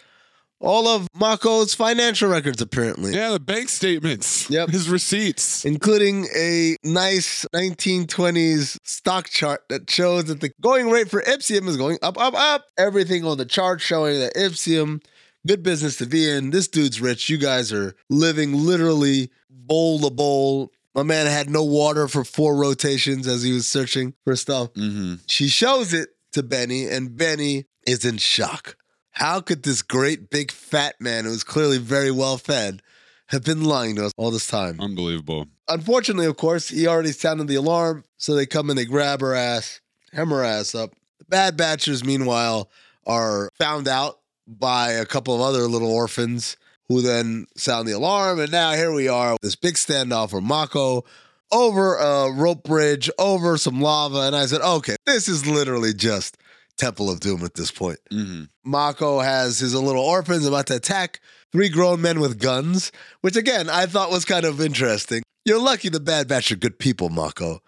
all 0.65 0.88
of 0.88 1.07
Mako's 1.13 1.74
financial 1.74 2.29
records, 2.29 2.62
apparently. 2.62 3.13
Yeah, 3.13 3.31
the 3.31 3.39
bank 3.39 3.69
statements. 3.69 4.50
Yep. 4.50 4.69
His 4.69 4.89
receipts. 4.89 5.63
including 5.63 6.27
a 6.36 6.75
nice 6.84 7.45
1920s 7.53 8.77
stock 8.84 9.29
chart 9.29 9.63
that 9.69 9.89
shows 9.89 10.25
that 10.25 10.41
the 10.41 10.51
going 10.62 10.89
rate 10.89 11.10
for 11.10 11.22
Ipsium 11.22 11.67
is 11.67 11.77
going 11.77 11.98
up, 12.01 12.19
up, 12.19 12.34
up. 12.34 12.65
Everything 12.77 13.25
on 13.25 13.38
the 13.38 13.45
chart 13.45 13.81
showing 13.81 14.19
that 14.19 14.36
Ipsium, 14.36 15.03
good 15.45 15.63
business 15.63 15.98
to 15.98 16.05
be 16.05 16.29
in. 16.29 16.50
This 16.50 16.67
dude's 16.67 17.00
rich. 17.00 17.29
You 17.29 17.38
guys 17.38 17.72
are 17.72 17.95
living 18.10 18.53
literally 18.65 19.29
bowl 19.50 20.00
to 20.00 20.10
bowl. 20.10 20.72
My 20.93 21.03
man 21.03 21.25
had 21.25 21.50
no 21.50 21.63
water 21.63 22.07
for 22.07 22.24
four 22.24 22.55
rotations 22.55 23.27
as 23.27 23.43
he 23.43 23.51
was 23.51 23.67
searching 23.67 24.13
for 24.24 24.36
stuff. 24.36 24.74
Mm-hmm. 24.74 25.15
She 25.27 25.48
shows 25.48 25.93
it 25.93 26.10
to 26.31 26.43
Benny, 26.43 26.88
and 26.88 27.15
Benny 27.15 27.65
is 27.86 28.05
in 28.05 28.17
shock. 28.17 28.77
How 29.15 29.39
could 29.39 29.63
this 29.63 29.81
great 29.81 30.29
big 30.29 30.51
fat 30.51 30.95
man 31.00 31.24
who's 31.24 31.43
clearly 31.43 31.77
very 31.77 32.12
well 32.12 32.38
fed 32.38 32.81
have 33.27 33.45
been 33.45 33.63
lying 33.63 33.95
to 33.95 34.05
us 34.05 34.12
all 34.17 34.29
this 34.29 34.48
time? 34.48 34.79
Unbelievable. 34.79 35.48
Unfortunately, 35.69 36.25
of 36.25 36.36
course, 36.36 36.67
he 36.67 36.86
already 36.86 37.13
sounded 37.13 37.48
the 37.48 37.55
alarm, 37.55 38.03
so 38.17 38.36
they 38.36 38.45
come 38.45 38.69
and 38.69 38.77
they 38.77 38.86
grab 38.86 39.22
her 39.22 39.34
ass, 39.34 39.79
hem 40.12 40.29
her 40.31 40.43
ass 40.43 40.75
up. 40.75 40.91
The 41.19 41.25
Bad 41.25 41.57
Batchers, 41.57 42.05
meanwhile, 42.05 42.69
are 43.07 43.50
found 43.57 43.88
out 43.88 44.19
by 44.45 44.91
a 44.91 45.05
couple 45.05 45.34
of 45.34 45.41
other 45.41 45.62
little 45.62 45.91
orphans 45.91 46.57
who 46.89 47.01
then 47.01 47.48
sound 47.55 47.88
the 47.88 47.93
alarm. 47.93 48.39
And 48.39 48.51
now 48.51 48.74
here 48.74 48.91
we 48.91 49.07
are, 49.07 49.38
this 49.41 49.55
big 49.55 49.75
standoff 49.75 50.34
where 50.34 50.41
Mako 50.41 51.05
over 51.53 51.95
a 51.95 52.31
rope 52.34 52.63
bridge, 52.63 53.10
over 53.17 53.57
some 53.57 53.79
lava. 53.79 54.19
And 54.19 54.36
I 54.36 54.45
said, 54.45 54.62
okay, 54.62 54.98
this 55.05 55.29
is 55.29 55.48
literally 55.48 55.93
just 55.93 56.38
Temple 56.77 57.10
of 57.10 57.20
Doom 57.20 57.44
at 57.44 57.53
this 57.53 57.72
point. 57.72 58.00
Mm-hmm. 58.12 58.44
Mako 58.63 59.20
has 59.20 59.60
his 59.60 59.74
little 59.74 60.03
orphans 60.03 60.46
about 60.46 60.67
to 60.67 60.75
attack 60.75 61.22
three 61.51 61.70
grown 61.70 62.01
men 62.01 62.20
with 62.20 62.39
guns, 62.39 62.91
which 63.22 63.36
again 63.36 63.70
I 63.70 63.86
thought 63.86 64.12
was 64.12 64.25
kind 64.25 64.46
of 64.46 64.62
interesting. 64.62 65.24
You're 65.46 65.62
lucky 65.62 65.89
the 65.89 66.00
Bad 66.00 66.27
Batch 66.27 66.51
are 66.51 66.55
good 66.55 66.79
people, 66.79 67.10
Mako, 67.10 67.62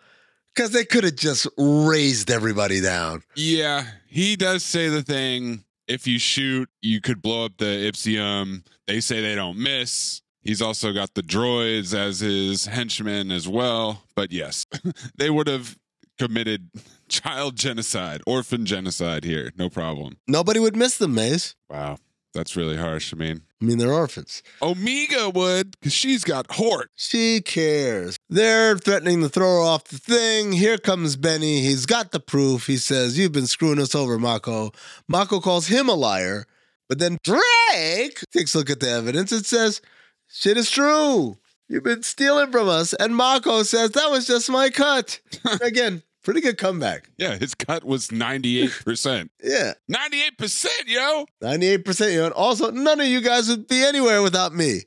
because 0.55 0.71
they 0.71 0.83
could 0.83 1.03
have 1.03 1.15
just 1.15 1.47
raised 1.57 2.31
everybody 2.31 2.81
down. 2.81 3.21
Yeah, 3.35 3.85
he 4.07 4.35
does 4.35 4.63
say 4.63 4.89
the 4.89 5.03
thing. 5.03 5.63
If 5.87 6.05
you 6.05 6.19
shoot, 6.19 6.69
you 6.81 6.99
could 6.99 7.21
blow 7.21 7.45
up 7.45 7.57
the 7.57 7.65
Ipsium. 7.65 8.65
They 8.87 8.99
say 8.99 9.21
they 9.21 9.35
don't 9.35 9.57
miss. 9.57 10.21
He's 10.41 10.61
also 10.61 10.91
got 10.91 11.13
the 11.13 11.21
droids 11.21 11.93
as 11.93 12.19
his 12.21 12.65
henchmen 12.65 13.31
as 13.31 13.47
well. 13.47 14.03
But 14.15 14.31
yes, 14.31 14.65
they 15.17 15.29
would 15.29 15.47
have 15.47 15.77
committed 16.17 16.69
child 17.09 17.55
genocide, 17.55 18.21
orphan 18.25 18.65
genocide 18.65 19.23
here. 19.23 19.51
No 19.57 19.69
problem. 19.69 20.17
Nobody 20.27 20.59
would 20.59 20.75
miss 20.75 20.97
them, 20.97 21.13
Mays. 21.15 21.55
Wow. 21.69 21.97
That's 22.33 22.55
really 22.55 22.77
harsh. 22.77 23.13
I 23.13 23.17
mean, 23.17 23.41
I 23.59 23.65
mean, 23.65 23.79
they're 23.79 23.91
orphans. 23.91 24.43
Omega 24.61 25.31
would, 25.31 25.71
because 25.71 25.93
she's 25.93 26.23
got 26.23 26.51
Hort. 26.51 26.91
She 26.95 27.41
cares. 27.41 28.15
They're 28.29 28.77
threatening 28.77 29.21
to 29.21 29.29
throw 29.29 29.55
her 29.55 29.61
off 29.61 29.85
the 29.85 29.97
thing. 29.97 30.51
Here 30.51 30.77
comes 30.77 31.15
Benny. 31.15 31.61
He's 31.61 31.87
got 31.87 32.11
the 32.11 32.19
proof. 32.19 32.67
He 32.67 32.77
says, 32.77 33.17
You've 33.17 33.31
been 33.31 33.47
screwing 33.47 33.79
us 33.79 33.95
over, 33.95 34.19
Mako. 34.19 34.71
Mako 35.07 35.39
calls 35.39 35.67
him 35.67 35.89
a 35.89 35.95
liar. 35.95 36.45
But 36.87 36.99
then 36.99 37.17
Drake 37.23 38.23
takes 38.31 38.53
a 38.53 38.59
look 38.59 38.69
at 38.69 38.81
the 38.81 38.89
evidence 38.89 39.31
and 39.31 39.45
says, 39.45 39.81
Shit 40.27 40.57
is 40.57 40.69
true. 40.69 41.37
You've 41.67 41.83
been 41.83 42.03
stealing 42.03 42.51
from 42.51 42.69
us. 42.69 42.93
And 42.93 43.15
Mako 43.15 43.63
says, 43.63 43.91
That 43.91 44.11
was 44.11 44.27
just 44.27 44.49
my 44.49 44.69
cut. 44.69 45.19
Again, 45.61 46.03
pretty 46.27 46.41
good 46.41 46.57
comeback. 46.57 47.09
Yeah, 47.17 47.37
his 47.37 47.55
cut 47.55 47.85
was 47.85 48.09
98%. 48.09 49.29
Yeah. 49.41 49.75
98%, 49.89 50.67
yo. 50.87 51.25
98%. 51.41 52.13
yo. 52.13 52.25
and 52.25 52.33
also, 52.33 52.69
none 52.69 52.99
of 52.99 53.07
you 53.07 53.21
guys 53.21 53.47
would 53.47 53.65
be 53.69 53.81
anywhere 53.81 54.21
without 54.21 54.53
me. 54.53 54.81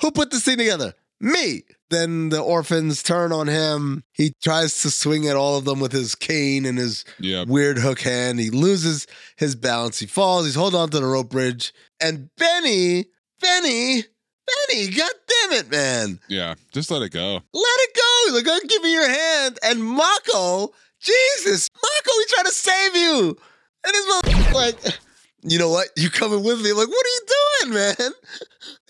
Who 0.00 0.10
put 0.10 0.30
this 0.30 0.44
thing 0.44 0.56
together? 0.56 0.94
Me. 1.20 1.64
Then 1.90 2.30
the 2.30 2.40
orphans 2.40 3.02
turn 3.02 3.30
on 3.30 3.46
him. 3.46 4.04
He 4.14 4.32
tries 4.42 4.80
to 4.82 4.90
swing 4.90 5.28
at 5.28 5.36
all 5.36 5.58
of 5.58 5.66
them 5.66 5.80
with 5.80 5.92
his 5.92 6.14
cane 6.14 6.64
and 6.64 6.78
his 6.78 7.04
Yep. 7.20 7.48
weird 7.48 7.78
hook 7.78 8.00
hand. 8.00 8.40
He 8.40 8.48
loses 8.48 9.06
his 9.36 9.54
balance. 9.54 9.98
He 9.98 10.06
falls. 10.06 10.46
He's 10.46 10.54
holding 10.54 10.80
on 10.80 10.88
to 10.90 10.98
the 10.98 11.04
rope 11.06 11.28
bridge. 11.28 11.74
And 12.00 12.30
Benny, 12.38 13.04
Benny, 13.40 14.02
Benny, 14.68 14.88
god 14.90 15.12
damn 15.28 15.52
it, 15.58 15.70
man. 15.70 16.20
Yeah, 16.28 16.54
just 16.72 16.90
let 16.90 17.02
it 17.02 17.10
go. 17.10 17.34
Let 17.34 17.42
it 17.52 17.94
go. 17.94 18.02
He's 18.24 18.44
like, 18.44 18.68
give 18.68 18.82
me 18.82 18.92
your 18.92 19.08
hand. 19.08 19.58
And 19.62 19.82
Mako, 19.84 20.72
Jesus, 21.00 21.68
Mako, 21.74 22.10
he 22.18 22.24
trying 22.34 22.44
to 22.46 22.52
save 22.52 22.96
you. 22.96 23.36
And 23.84 23.94
his 23.94 24.06
mother 24.08 24.52
like, 24.54 24.76
you 25.42 25.58
know 25.58 25.70
what? 25.70 25.88
You 25.96 26.10
coming 26.10 26.42
with 26.42 26.60
me? 26.62 26.70
I'm 26.70 26.76
like, 26.76 26.88
what 26.88 27.06
are 27.06 27.08
you 27.08 27.26
doing, 27.70 27.74
man? 27.74 28.12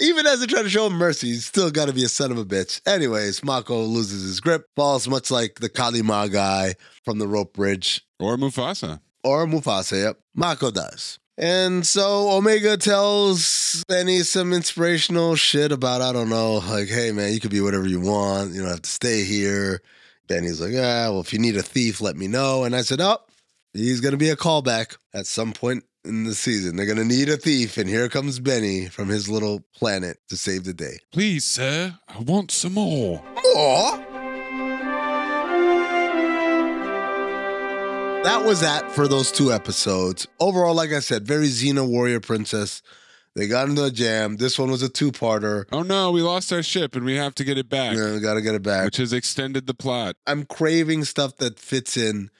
Even 0.00 0.26
as 0.26 0.40
they 0.40 0.46
try 0.46 0.62
to 0.62 0.70
show 0.70 0.86
him 0.86 0.94
mercy, 0.94 1.28
he's 1.28 1.44
still 1.46 1.70
got 1.70 1.86
to 1.88 1.92
be 1.92 2.04
a 2.04 2.08
son 2.08 2.30
of 2.30 2.38
a 2.38 2.44
bitch. 2.44 2.80
Anyways, 2.86 3.44
Mako 3.44 3.82
loses 3.82 4.22
his 4.22 4.40
grip, 4.40 4.66
falls 4.74 5.06
much 5.08 5.30
like 5.30 5.56
the 5.60 5.68
Kalima 5.68 6.30
guy 6.32 6.74
from 7.04 7.18
the 7.18 7.28
rope 7.28 7.52
bridge, 7.52 8.02
Or 8.18 8.36
Mufasa. 8.36 9.00
or 9.22 9.46
Mufasa. 9.46 10.02
Yep, 10.04 10.20
Mako 10.34 10.70
does. 10.70 11.18
And 11.38 11.86
so 11.86 12.30
Omega 12.30 12.78
tells 12.78 13.84
Benny 13.88 14.20
some 14.20 14.54
inspirational 14.54 15.36
shit 15.36 15.70
about, 15.72 16.00
I 16.00 16.12
don't 16.12 16.30
know, 16.30 16.54
like, 16.66 16.88
hey 16.88 17.12
man, 17.12 17.34
you 17.34 17.40
could 17.40 17.50
be 17.50 17.60
whatever 17.60 17.86
you 17.86 18.00
want. 18.00 18.54
You 18.54 18.62
don't 18.62 18.70
have 18.70 18.80
to 18.82 18.90
stay 18.90 19.22
here. 19.24 19.82
Benny's 20.26 20.60
like, 20.60 20.74
ah, 20.74 21.10
well, 21.10 21.20
if 21.20 21.32
you 21.32 21.38
need 21.38 21.56
a 21.56 21.62
thief, 21.62 22.00
let 22.00 22.16
me 22.16 22.26
know. 22.26 22.64
And 22.64 22.74
I 22.74 22.82
said, 22.82 23.00
oh, 23.00 23.18
he's 23.72 24.00
going 24.00 24.12
to 24.12 24.18
be 24.18 24.30
a 24.30 24.36
callback 24.36 24.96
at 25.14 25.26
some 25.26 25.52
point 25.52 25.84
in 26.04 26.24
the 26.24 26.34
season. 26.34 26.76
They're 26.76 26.86
going 26.86 26.98
to 26.98 27.04
need 27.04 27.28
a 27.28 27.36
thief. 27.36 27.76
And 27.76 27.88
here 27.88 28.08
comes 28.08 28.38
Benny 28.38 28.86
from 28.86 29.08
his 29.08 29.28
little 29.28 29.64
planet 29.74 30.18
to 30.28 30.36
save 30.36 30.64
the 30.64 30.74
day. 30.74 30.98
Please, 31.12 31.44
sir, 31.44 31.98
I 32.08 32.18
want 32.20 32.50
some 32.50 32.74
more. 32.74 33.22
Aw. 33.36 34.02
That 38.24 38.44
was 38.44 38.60
that 38.60 38.90
for 38.90 39.06
those 39.06 39.30
two 39.30 39.52
episodes. 39.52 40.26
Overall, 40.40 40.74
like 40.74 40.90
I 40.92 40.98
said, 40.98 41.24
very 41.26 41.46
Xena 41.46 41.88
Warrior 41.88 42.18
Princess. 42.18 42.82
They 43.36 43.46
got 43.46 43.68
into 43.68 43.84
a 43.84 43.90
jam. 43.90 44.38
This 44.38 44.58
one 44.58 44.70
was 44.70 44.82
a 44.82 44.88
two 44.88 45.12
parter. 45.12 45.66
Oh 45.70 45.82
no, 45.82 46.10
we 46.10 46.22
lost 46.22 46.52
our 46.52 46.62
ship 46.62 46.96
and 46.96 47.04
we 47.04 47.16
have 47.16 47.34
to 47.36 47.44
get 47.44 47.58
it 47.58 47.68
back, 47.68 47.94
Yeah, 47.96 48.14
we 48.14 48.20
got 48.20 48.34
to 48.34 48.42
get 48.42 48.54
it 48.54 48.62
back. 48.62 48.86
which 48.86 48.96
has 48.96 49.12
extended 49.12 49.66
the 49.66 49.74
plot. 49.74 50.16
I'm 50.26 50.44
craving 50.46 51.04
stuff 51.04 51.36
that 51.36 51.58
fits 51.60 51.96
in 51.96 52.30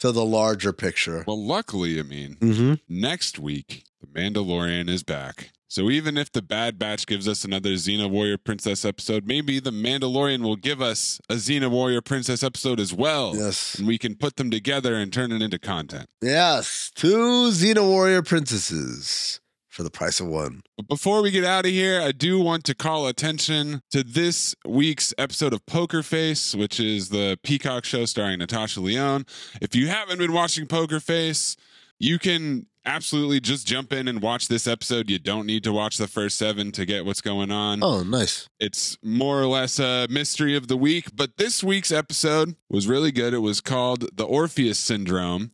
to 0.00 0.12
the 0.12 0.24
larger 0.24 0.72
picture. 0.72 1.24
Well, 1.26 1.42
luckily, 1.44 1.98
I 1.98 2.02
mean, 2.02 2.36
Mm-hmm. 2.40 2.74
next 2.88 3.38
week, 3.38 3.84
The 4.00 4.06
Mandalorian 4.08 4.88
is 4.90 5.02
back. 5.02 5.50
So 5.68 5.88
even 5.88 6.18
if 6.18 6.30
the 6.30 6.42
Bad 6.42 6.78
Batch 6.78 7.06
gives 7.06 7.26
us 7.26 7.44
another 7.46 7.70
Xena 7.70 8.10
Warrior 8.10 8.36
Princess 8.36 8.84
episode, 8.84 9.26
maybe 9.26 9.58
The 9.58 9.70
Mandalorian 9.70 10.42
will 10.42 10.56
give 10.56 10.82
us 10.82 11.18
a 11.30 11.36
Xena 11.36 11.70
Warrior 11.70 12.02
Princess 12.02 12.42
episode 12.42 12.78
as 12.78 12.92
well. 12.92 13.34
Yes. 13.34 13.76
And 13.76 13.86
we 13.88 13.96
can 13.96 14.16
put 14.16 14.36
them 14.36 14.50
together 14.50 14.96
and 14.96 15.10
turn 15.10 15.32
it 15.32 15.40
into 15.40 15.58
content. 15.58 16.10
Yes. 16.20 16.92
Two 16.94 17.48
Xena 17.52 17.88
Warrior 17.88 18.20
Princesses 18.22 19.40
for 19.72 19.82
the 19.82 19.90
price 19.90 20.20
of 20.20 20.26
one. 20.26 20.62
But 20.76 20.86
before 20.86 21.22
we 21.22 21.30
get 21.30 21.44
out 21.44 21.64
of 21.64 21.70
here, 21.72 22.00
I 22.00 22.12
do 22.12 22.40
want 22.40 22.64
to 22.64 22.74
call 22.74 23.06
attention 23.06 23.80
to 23.90 24.04
this 24.04 24.54
week's 24.66 25.14
episode 25.16 25.52
of 25.52 25.64
Poker 25.66 26.02
Face, 26.02 26.54
which 26.54 26.78
is 26.78 27.08
the 27.08 27.38
Peacock 27.42 27.84
show 27.84 28.04
starring 28.04 28.38
Natasha 28.38 28.80
Lyonne. 28.80 29.24
If 29.60 29.74
you 29.74 29.88
haven't 29.88 30.18
been 30.18 30.32
watching 30.32 30.66
Poker 30.66 31.00
Face, 31.00 31.56
you 31.98 32.18
can 32.18 32.66
absolutely 32.84 33.40
just 33.40 33.66
jump 33.66 33.92
in 33.92 34.08
and 34.08 34.20
watch 34.20 34.48
this 34.48 34.66
episode. 34.66 35.08
You 35.08 35.18
don't 35.18 35.46
need 35.46 35.64
to 35.64 35.72
watch 35.72 35.96
the 35.96 36.08
first 36.08 36.36
seven 36.36 36.72
to 36.72 36.84
get 36.84 37.06
what's 37.06 37.20
going 37.20 37.50
on. 37.50 37.82
Oh, 37.82 38.02
nice. 38.02 38.48
It's 38.58 38.98
more 39.02 39.40
or 39.40 39.46
less 39.46 39.78
a 39.78 40.06
mystery 40.10 40.56
of 40.56 40.68
the 40.68 40.76
week, 40.76 41.10
but 41.14 41.36
this 41.36 41.62
week's 41.62 41.92
episode 41.92 42.56
was 42.68 42.86
really 42.86 43.12
good. 43.12 43.34
It 43.34 43.38
was 43.38 43.60
called 43.60 44.16
The 44.16 44.24
Orpheus 44.24 44.78
Syndrome. 44.78 45.52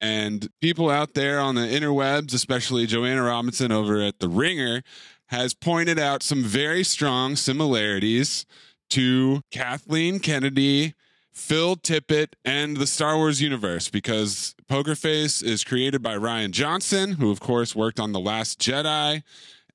And 0.00 0.48
people 0.60 0.90
out 0.90 1.14
there 1.14 1.40
on 1.40 1.54
the 1.54 1.62
interwebs, 1.62 2.34
especially 2.34 2.86
Joanna 2.86 3.22
Robinson 3.22 3.72
over 3.72 4.00
at 4.00 4.18
The 4.18 4.28
Ringer, 4.28 4.82
has 5.28 5.54
pointed 5.54 5.98
out 5.98 6.22
some 6.22 6.42
very 6.42 6.84
strong 6.84 7.34
similarities 7.34 8.46
to 8.90 9.40
Kathleen 9.50 10.18
Kennedy, 10.20 10.94
Phil 11.32 11.76
Tippett, 11.76 12.34
and 12.44 12.76
the 12.76 12.86
Star 12.86 13.16
Wars 13.16 13.40
universe 13.42 13.88
because 13.88 14.54
Poker 14.68 14.94
Face 14.94 15.42
is 15.42 15.64
created 15.64 16.02
by 16.02 16.16
Rian 16.16 16.50
Johnson, 16.50 17.12
who, 17.12 17.30
of 17.30 17.40
course, 17.40 17.74
worked 17.74 17.98
on 17.98 18.12
The 18.12 18.20
Last 18.20 18.60
Jedi. 18.60 19.22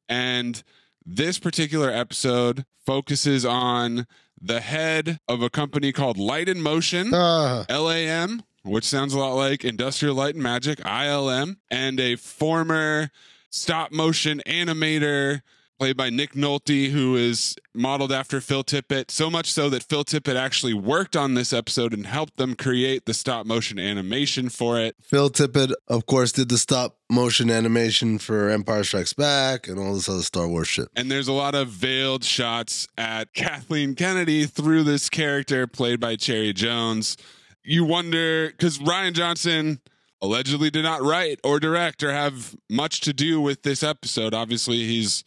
And 0.07 0.63
this 1.05 1.39
particular 1.39 1.89
episode 1.89 2.65
focuses 2.85 3.45
on 3.45 4.07
the 4.41 4.59
head 4.59 5.19
of 5.27 5.41
a 5.41 5.49
company 5.49 5.91
called 5.91 6.17
Light 6.17 6.49
in 6.49 6.61
Motion. 6.61 7.11
Ah, 7.13 7.65
LAM, 7.69 8.43
which 8.63 8.85
sounds 8.85 9.13
a 9.13 9.19
lot 9.19 9.33
like 9.33 9.65
Industrial 9.65 10.15
Light 10.15 10.35
and 10.35 10.43
Magic, 10.43 10.79
ILM, 10.79 11.57
and 11.69 11.99
a 11.99 12.15
former 12.15 13.09
stop 13.49 13.91
motion 13.91 14.41
animator 14.45 15.41
played 15.81 15.97
by 15.97 16.11
Nick 16.11 16.33
Nolte, 16.33 16.91
who 16.91 17.15
is 17.15 17.55
modeled 17.73 18.11
after 18.11 18.39
Phil 18.39 18.63
Tippett. 18.63 19.09
So 19.09 19.31
much 19.31 19.51
so 19.51 19.67
that 19.71 19.81
Phil 19.81 20.03
Tippett 20.03 20.35
actually 20.35 20.75
worked 20.75 21.15
on 21.15 21.33
this 21.33 21.51
episode 21.51 21.91
and 21.91 22.05
helped 22.05 22.37
them 22.37 22.53
create 22.53 23.05
the 23.07 23.15
stop 23.15 23.47
motion 23.47 23.79
animation 23.79 24.49
for 24.49 24.79
it. 24.79 24.95
Phil 25.01 25.31
Tippett, 25.31 25.73
of 25.87 26.05
course, 26.05 26.31
did 26.31 26.49
the 26.49 26.59
stop 26.59 26.99
motion 27.09 27.49
animation 27.49 28.19
for 28.19 28.47
Empire 28.47 28.83
Strikes 28.83 29.13
Back 29.13 29.67
and 29.67 29.79
all 29.79 29.95
this 29.95 30.07
other 30.07 30.21
Star 30.21 30.47
Wars 30.47 30.67
shit. 30.67 30.87
And 30.95 31.09
there's 31.09 31.27
a 31.27 31.33
lot 31.33 31.55
of 31.55 31.69
veiled 31.69 32.23
shots 32.23 32.87
at 32.95 33.33
Kathleen 33.33 33.95
Kennedy 33.95 34.45
through 34.45 34.83
this 34.83 35.09
character 35.09 35.65
played 35.65 35.99
by 35.99 36.15
Cherry 36.15 36.53
Jones. 36.53 37.17
You 37.63 37.85
wonder, 37.85 38.47
because 38.47 38.79
Rian 38.79 39.13
Johnson 39.13 39.81
allegedly 40.21 40.69
did 40.69 40.83
not 40.83 41.01
write 41.01 41.39
or 41.43 41.59
direct 41.59 42.03
or 42.03 42.11
have 42.11 42.55
much 42.69 43.01
to 43.01 43.13
do 43.13 43.41
with 43.41 43.63
this 43.63 43.83
episode. 43.83 44.33
Obviously, 44.33 44.85
he's 44.85 45.23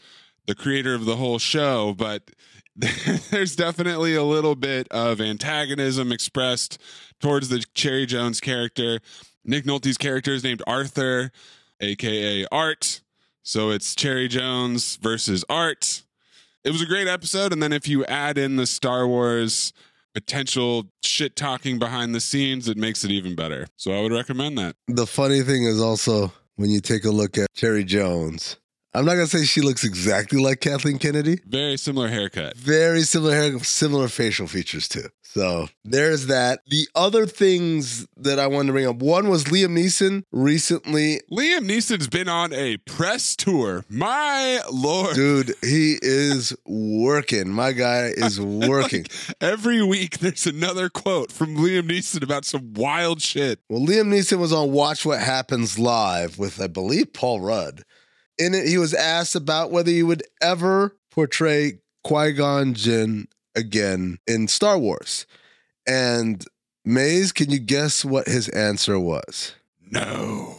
the 0.47 0.55
creator 0.55 0.95
of 0.95 1.05
the 1.05 1.17
whole 1.17 1.39
show, 1.39 1.95
but 1.97 2.23
there's 3.31 3.57
definitely 3.57 4.15
a 4.15 4.25
little 4.25 4.55
bit 4.55 4.89
of 4.91 5.21
antagonism 5.21 6.11
expressed 6.11 6.81
towards 7.21 7.49
the 7.49 7.65
Cherry 7.75 8.07
Jones 8.07 8.41
character. 8.41 9.01
Nick 9.45 9.65
Nolte's 9.65 9.99
character 9.99 10.33
is 10.33 10.43
named 10.43 10.63
Arthur, 10.67 11.31
aka 11.81 12.47
Art. 12.51 13.01
So 13.43 13.71
it's 13.71 13.95
Cherry 13.95 14.27
Jones 14.27 14.97
versus 14.97 15.45
Art. 15.49 16.03
It 16.65 16.71
was 16.71 16.83
a 16.83 16.87
great 16.87 17.07
episode. 17.07 17.53
And 17.53 17.63
then 17.63 17.73
if 17.73 17.87
you 17.87 18.05
add 18.07 18.39
in 18.39 18.57
the 18.57 18.67
Star 18.67 19.07
Wars 19.07 19.73
potential 20.15 20.87
shit 21.03 21.37
talking 21.37 21.79
behind 21.79 22.15
the 22.15 22.21
scenes, 22.21 22.69
it 22.69 22.77
makes 22.77 23.05
it 23.05 23.11
even 23.11 23.35
better. 23.35 23.67
So 23.77 23.93
I 23.93 24.01
would 24.01 24.13
recommend 24.13 24.57
that. 24.59 24.77
The 24.89 25.07
funny 25.07 25.43
thing 25.43 25.65
is 25.65 25.81
also 25.81 26.33
when 26.57 26.71
you 26.71 26.81
take 26.81 27.05
a 27.05 27.11
look 27.11 27.37
at 27.37 27.53
Cherry 27.55 27.85
Jones, 27.85 28.57
I'm 28.95 29.05
not 29.05 29.15
gonna 29.15 29.27
say 29.27 29.45
she 29.45 29.61
looks 29.61 29.83
exactly 29.83 30.41
like 30.41 30.61
Kathleen 30.61 30.99
Kennedy. 30.99 31.41
Very 31.47 31.77
similar 31.77 32.09
haircut. 32.09 32.57
Very 32.57 33.03
similar 33.03 33.35
hair, 33.35 33.59
similar 33.61 34.07
facial 34.09 34.47
features 34.47 34.89
too. 34.89 35.09
So 35.23 35.67
there's 35.85 36.27
that. 36.27 36.61
The 36.69 36.87
other 36.95 37.27
things 37.27 38.07
that 38.17 38.39
I 38.39 38.47
wanted 38.47 38.69
to 38.69 38.73
bring 38.73 38.87
up. 38.87 38.97
One 38.97 39.29
was 39.29 39.45
Liam 39.47 39.77
Neeson 39.77 40.23
recently. 40.31 41.23
Liam 41.29 41.69
Neeson's 41.69 42.07
been 42.07 42.29
on 42.29 42.53
a 42.53 42.77
press 42.77 43.35
tour. 43.35 43.85
My 43.89 44.61
lord. 44.73 45.17
Dude, 45.17 45.55
he 45.61 45.99
is 46.01 46.55
working. 46.65 47.49
My 47.49 47.73
guy 47.73 48.13
is 48.15 48.41
working. 48.41 49.07
Every 49.41 49.83
week 49.83 50.19
there's 50.19 50.47
another 50.47 50.89
quote 50.89 51.33
from 51.33 51.57
Liam 51.57 51.91
Neeson 51.91 52.23
about 52.23 52.45
some 52.45 52.73
wild 52.75 53.21
shit. 53.21 53.59
Well, 53.69 53.81
Liam 53.85 54.15
Neeson 54.15 54.39
was 54.39 54.53
on 54.53 54.71
Watch 54.71 55.05
What 55.05 55.19
Happens 55.19 55.81
Live 55.81 56.39
with, 56.39 56.61
I 56.61 56.69
believe, 56.69 57.13
Paul 57.13 57.41
Rudd. 57.41 57.83
In 58.39 58.55
it, 58.55 58.67
he 58.67 58.79
was 58.79 58.95
asked 58.95 59.35
about 59.35 59.71
whether 59.71 59.91
he 59.91 60.03
would 60.03 60.23
ever 60.41 60.97
portray 61.11 61.79
Qui 62.03 62.33
Gon 62.33 62.75
Jinn 62.75 63.29
again 63.55 64.19
in 64.27 64.49
Star 64.49 64.79
Wars. 64.79 65.27
And 65.87 66.45
Mays, 66.85 67.33
can 67.33 67.51
you 67.51 67.59
guess 67.61 68.05
what 68.05 68.27
his 68.27 68.49
answer 68.49 68.99
was? 68.99 69.55
No. 69.91 70.57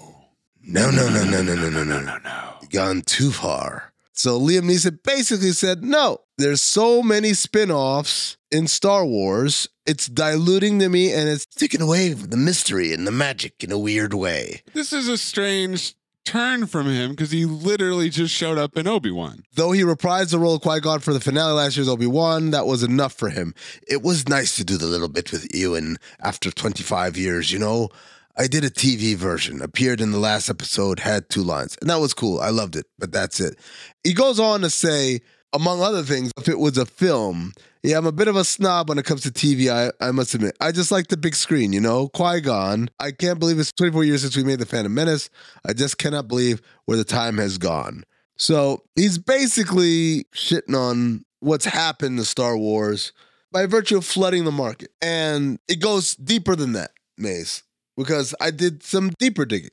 No, 0.63 0.89
no, 0.89 1.09
no, 1.09 1.23
no, 1.23 1.43
no, 1.43 1.55
no, 1.55 1.69
no, 1.69 1.83
no, 1.83 1.99
No, 1.99 2.17
no. 2.17 2.53
Gone 2.71 3.01
too 3.01 3.31
far. 3.31 3.93
So 4.13 4.39
Liam 4.39 4.63
Neeson 4.63 5.03
basically 5.03 5.51
said, 5.51 5.83
no, 5.83 6.19
there's 6.37 6.61
so 6.61 7.03
many 7.03 7.33
spin-offs 7.33 8.37
in 8.49 8.65
Star 8.67 9.05
Wars. 9.05 9.67
It's 9.85 10.07
diluting 10.07 10.79
to 10.79 10.89
me 10.89 11.11
and 11.13 11.27
it's 11.27 11.45
taking 11.45 11.81
away 11.81 12.13
the 12.13 12.37
mystery 12.37 12.93
and 12.93 13.05
the 13.05 13.11
magic 13.11 13.63
in 13.63 13.71
a 13.71 13.77
weird 13.77 14.13
way. 14.13 14.63
This 14.73 14.93
is 14.93 15.09
a 15.09 15.17
strange 15.17 15.95
turn 16.25 16.65
from 16.65 16.87
him 16.87 17.11
because 17.11 17.31
he 17.31 17.45
literally 17.45 18.09
just 18.09 18.33
showed 18.33 18.57
up 18.57 18.75
in 18.77 18.87
Obi-Wan. 18.87 19.43
Though 19.53 19.71
he 19.71 19.83
reprised 19.83 20.31
the 20.31 20.39
role 20.39 20.55
of 20.55 20.61
Qui 20.61 20.79
Gon 20.81 20.99
for 20.99 21.13
the 21.13 21.19
finale 21.19 21.53
last 21.53 21.77
year's 21.77 21.87
Obi 21.87 22.07
Wan, 22.07 22.51
that 22.51 22.65
was 22.65 22.83
enough 22.83 23.13
for 23.13 23.29
him. 23.29 23.53
It 23.87 24.01
was 24.01 24.27
nice 24.27 24.55
to 24.57 24.63
do 24.63 24.77
the 24.77 24.87
little 24.87 25.07
bit 25.07 25.31
with 25.31 25.53
Ewan 25.55 25.97
after 26.19 26.51
25 26.51 27.15
years, 27.17 27.51
you 27.51 27.59
know. 27.59 27.89
I 28.37 28.47
did 28.47 28.65
a 28.65 28.69
TV 28.69 29.15
version, 29.15 29.61
appeared 29.61 30.01
in 30.01 30.11
the 30.11 30.19
last 30.19 30.49
episode, 30.49 30.99
had 30.99 31.29
two 31.29 31.43
lines, 31.43 31.77
and 31.79 31.89
that 31.89 32.01
was 32.01 32.13
cool. 32.13 32.41
I 32.41 32.49
loved 32.49 32.75
it, 32.75 32.85
but 32.99 33.13
that's 33.13 33.39
it. 33.39 33.57
He 34.03 34.13
goes 34.13 34.41
on 34.41 34.61
to 34.61 34.69
say, 34.69 35.21
among 35.55 35.81
other 35.81 36.03
things, 36.03 36.31
if 36.37 36.49
it 36.49 36.59
was 36.59 36.77
a 36.77 36.85
film, 36.85 37.53
yeah, 37.81 37.97
I'm 37.97 38.05
a 38.05 38.11
bit 38.11 38.27
of 38.27 38.35
a 38.35 38.43
snob 38.43 38.89
when 38.89 38.97
it 38.97 39.05
comes 39.05 39.21
to 39.21 39.31
TV, 39.31 39.69
I, 39.69 39.91
I 40.05 40.11
must 40.11 40.33
admit. 40.33 40.55
I 40.59 40.71
just 40.71 40.91
like 40.91 41.07
the 41.07 41.17
big 41.17 41.35
screen, 41.35 41.71
you 41.71 41.79
know? 41.79 42.09
Qui 42.09 42.41
Gon. 42.41 42.89
I 42.99 43.11
can't 43.11 43.39
believe 43.39 43.57
it's 43.57 43.71
24 43.71 44.03
years 44.03 44.21
since 44.21 44.35
we 44.35 44.43
made 44.43 44.59
The 44.59 44.65
Phantom 44.65 44.93
Menace. 44.93 45.29
I 45.65 45.73
just 45.73 45.97
cannot 45.97 46.27
believe 46.27 46.61
where 46.85 46.97
the 46.97 47.03
time 47.03 47.37
has 47.37 47.57
gone. 47.57 48.03
So 48.37 48.83
he's 48.95 49.17
basically 49.17 50.25
shitting 50.35 50.75
on 50.75 51.23
what's 51.39 51.65
happened 51.65 52.17
to 52.17 52.25
Star 52.25 52.57
Wars 52.57 53.13
by 53.51 53.65
virtue 53.65 53.97
of 53.97 54.05
flooding 54.05 54.43
the 54.43 54.51
market. 54.51 54.89
And 55.01 55.59
it 55.69 55.79
goes 55.79 56.15
deeper 56.15 56.55
than 56.55 56.73
that, 56.73 56.91
Mays, 57.17 57.63
because 57.95 58.35
I 58.41 58.51
did 58.51 58.83
some 58.83 59.11
deeper 59.19 59.45
digging 59.45 59.69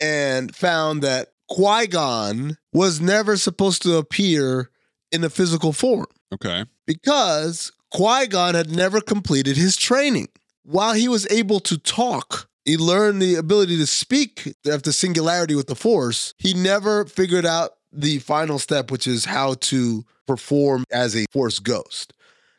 and 0.00 0.54
found 0.54 1.02
that 1.02 1.32
Qui 1.50 1.86
Gon 1.88 2.56
was 2.72 3.00
never 3.00 3.36
supposed 3.36 3.82
to 3.82 3.96
appear 3.96 4.70
in 5.12 5.22
a 5.24 5.30
physical 5.30 5.72
form 5.72 6.06
Okay. 6.32 6.64
because 6.86 7.70
Qui 7.90 8.26
Gon 8.26 8.54
had 8.54 8.70
never 8.74 9.00
completed 9.00 9.56
his 9.56 9.76
training. 9.76 10.28
While 10.64 10.94
he 10.94 11.08
was 11.08 11.26
able 11.30 11.60
to 11.60 11.76
talk, 11.78 12.48
he 12.64 12.76
learned 12.76 13.20
the 13.20 13.34
ability 13.34 13.76
to 13.78 13.86
speak 13.86 14.54
after 14.70 14.92
singularity 14.92 15.54
with 15.54 15.66
the 15.66 15.74
Force. 15.74 16.32
He 16.38 16.54
never 16.54 17.04
figured 17.04 17.44
out 17.44 17.72
the 17.92 18.18
final 18.20 18.58
step, 18.58 18.90
which 18.90 19.06
is 19.06 19.24
how 19.26 19.54
to 19.54 20.04
perform 20.26 20.84
as 20.90 21.14
a 21.16 21.26
Force 21.32 21.58
ghost. 21.58 22.12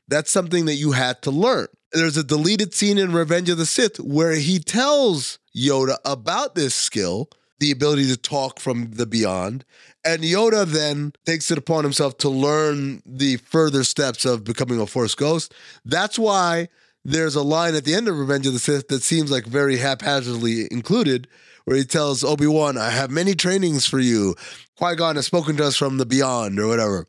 That's 0.07 0.29
something 0.29 0.65
that 0.65 0.75
you 0.75 0.91
had 0.91 1.21
to 1.23 1.31
learn. 1.31 1.67
There's 1.93 2.17
a 2.17 2.23
deleted 2.23 2.73
scene 2.73 2.97
in 2.97 3.13
Revenge 3.13 3.49
of 3.49 3.57
the 3.57 3.65
Sith 3.65 3.99
where 3.99 4.33
he 4.35 4.59
tells 4.59 5.39
Yoda 5.55 5.95
about 6.05 6.55
this 6.55 6.75
skill, 6.75 7.29
the 7.59 7.71
ability 7.71 8.07
to 8.07 8.17
talk 8.17 8.59
from 8.59 8.91
the 8.91 9.05
beyond. 9.05 9.65
And 10.03 10.23
Yoda 10.23 10.65
then 10.65 11.13
takes 11.25 11.49
it 11.51 11.57
upon 11.57 11.83
himself 11.83 12.17
to 12.19 12.29
learn 12.29 13.01
the 13.05 13.37
further 13.37 13.83
steps 13.83 14.25
of 14.25 14.43
becoming 14.43 14.79
a 14.79 14.85
Force 14.85 15.15
ghost. 15.15 15.53
That's 15.85 16.19
why 16.19 16.67
there's 17.05 17.35
a 17.35 17.43
line 17.43 17.75
at 17.75 17.85
the 17.85 17.93
end 17.93 18.07
of 18.07 18.17
Revenge 18.17 18.47
of 18.47 18.53
the 18.53 18.59
Sith 18.59 18.87
that 18.89 19.03
seems 19.03 19.31
like 19.31 19.45
very 19.45 19.77
haphazardly 19.77 20.67
included, 20.71 21.27
where 21.65 21.77
he 21.77 21.83
tells 21.85 22.23
Obi 22.23 22.47
Wan, 22.47 22.77
I 22.77 22.89
have 22.89 23.11
many 23.11 23.35
trainings 23.35 23.85
for 23.85 23.99
you. 23.99 24.35
Qui 24.77 24.95
Gon 24.95 25.15
has 25.15 25.25
spoken 25.25 25.55
to 25.57 25.65
us 25.65 25.77
from 25.77 25.97
the 25.97 26.05
beyond, 26.05 26.59
or 26.59 26.67
whatever. 26.67 27.07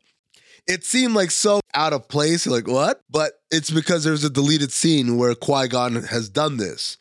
It 0.67 0.83
seemed 0.83 1.13
like 1.13 1.31
so 1.31 1.59
out 1.73 1.93
of 1.93 2.07
place. 2.07 2.45
You're 2.45 2.55
like, 2.55 2.67
what? 2.67 3.01
But 3.09 3.33
it's 3.51 3.69
because 3.69 4.03
there's 4.03 4.23
a 4.23 4.29
deleted 4.29 4.71
scene 4.71 5.17
where 5.17 5.35
Qui 5.35 5.67
Gon 5.67 5.95
has 5.95 6.29
done 6.29 6.57
this 6.57 6.97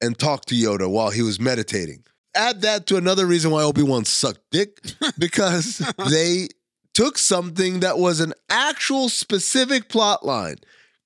and 0.00 0.18
talked 0.18 0.48
to 0.48 0.54
Yoda 0.54 0.88
while 0.90 1.10
he 1.10 1.22
was 1.22 1.40
meditating. 1.40 2.04
Add 2.38 2.62
that 2.62 2.86
to 2.86 2.96
another 2.96 3.26
reason 3.26 3.50
why 3.50 3.64
Obi 3.64 3.82
Wan 3.82 4.04
sucked 4.04 4.40
dick 4.52 4.80
because 5.18 5.78
they 6.08 6.48
took 6.94 7.18
something 7.18 7.80
that 7.80 7.98
was 7.98 8.20
an 8.20 8.32
actual 8.48 9.08
specific 9.08 9.88
plot 9.88 10.24
line. 10.24 10.56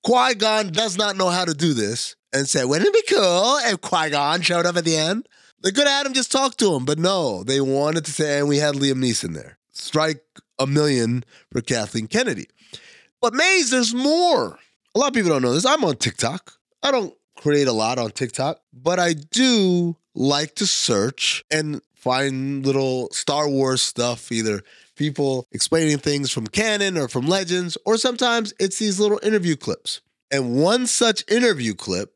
Qui 0.04 0.34
Gon 0.34 0.72
does 0.72 0.98
not 0.98 1.16
know 1.16 1.30
how 1.30 1.44
to 1.46 1.54
do 1.54 1.72
this 1.72 2.16
and 2.32 2.48
said, 2.48 2.66
Wouldn't 2.66 2.94
it 2.94 3.06
be 3.08 3.14
cool 3.14 3.56
if 3.62 3.80
Qui 3.80 4.10
Gon 4.10 4.42
showed 4.42 4.66
up 4.66 4.76
at 4.76 4.84
the 4.84 4.96
end? 4.96 5.26
They 5.62 5.70
could 5.70 5.86
have 5.86 5.98
had 5.98 6.06
him 6.06 6.12
just 6.12 6.32
talk 6.32 6.56
to 6.58 6.74
him, 6.74 6.84
but 6.84 6.98
no, 6.98 7.44
they 7.44 7.60
wanted 7.60 8.04
to 8.04 8.12
say, 8.12 8.38
and 8.38 8.48
we 8.48 8.58
had 8.58 8.74
Liam 8.74 9.02
Neeson 9.02 9.34
there. 9.34 9.58
Strike 9.70 10.22
a 10.58 10.66
million 10.66 11.24
for 11.50 11.60
Kathleen 11.60 12.08
Kennedy. 12.08 12.46
But 13.20 13.32
Mays, 13.32 13.70
there's 13.70 13.94
more. 13.94 14.58
A 14.94 14.98
lot 14.98 15.08
of 15.08 15.14
people 15.14 15.30
don't 15.30 15.42
know 15.42 15.54
this. 15.54 15.64
I'm 15.64 15.84
on 15.84 15.96
TikTok. 15.96 16.52
I 16.82 16.90
don't 16.90 17.14
create 17.36 17.68
a 17.68 17.72
lot 17.72 17.98
on 17.98 18.10
TikTok, 18.10 18.60
but 18.72 18.98
I 18.98 19.12
do 19.12 19.96
like 20.14 20.54
to 20.56 20.66
search 20.66 21.44
and 21.50 21.80
find 21.94 22.66
little 22.66 23.08
Star 23.12 23.48
Wars 23.48 23.82
stuff, 23.82 24.32
either 24.32 24.62
people 24.96 25.46
explaining 25.52 25.98
things 25.98 26.30
from 26.30 26.46
canon 26.46 26.98
or 26.98 27.08
from 27.08 27.26
legends, 27.26 27.78
or 27.86 27.96
sometimes 27.96 28.52
it's 28.58 28.78
these 28.78 29.00
little 29.00 29.20
interview 29.22 29.56
clips. 29.56 30.00
And 30.30 30.56
one 30.56 30.86
such 30.86 31.24
interview 31.30 31.74
clip 31.74 32.14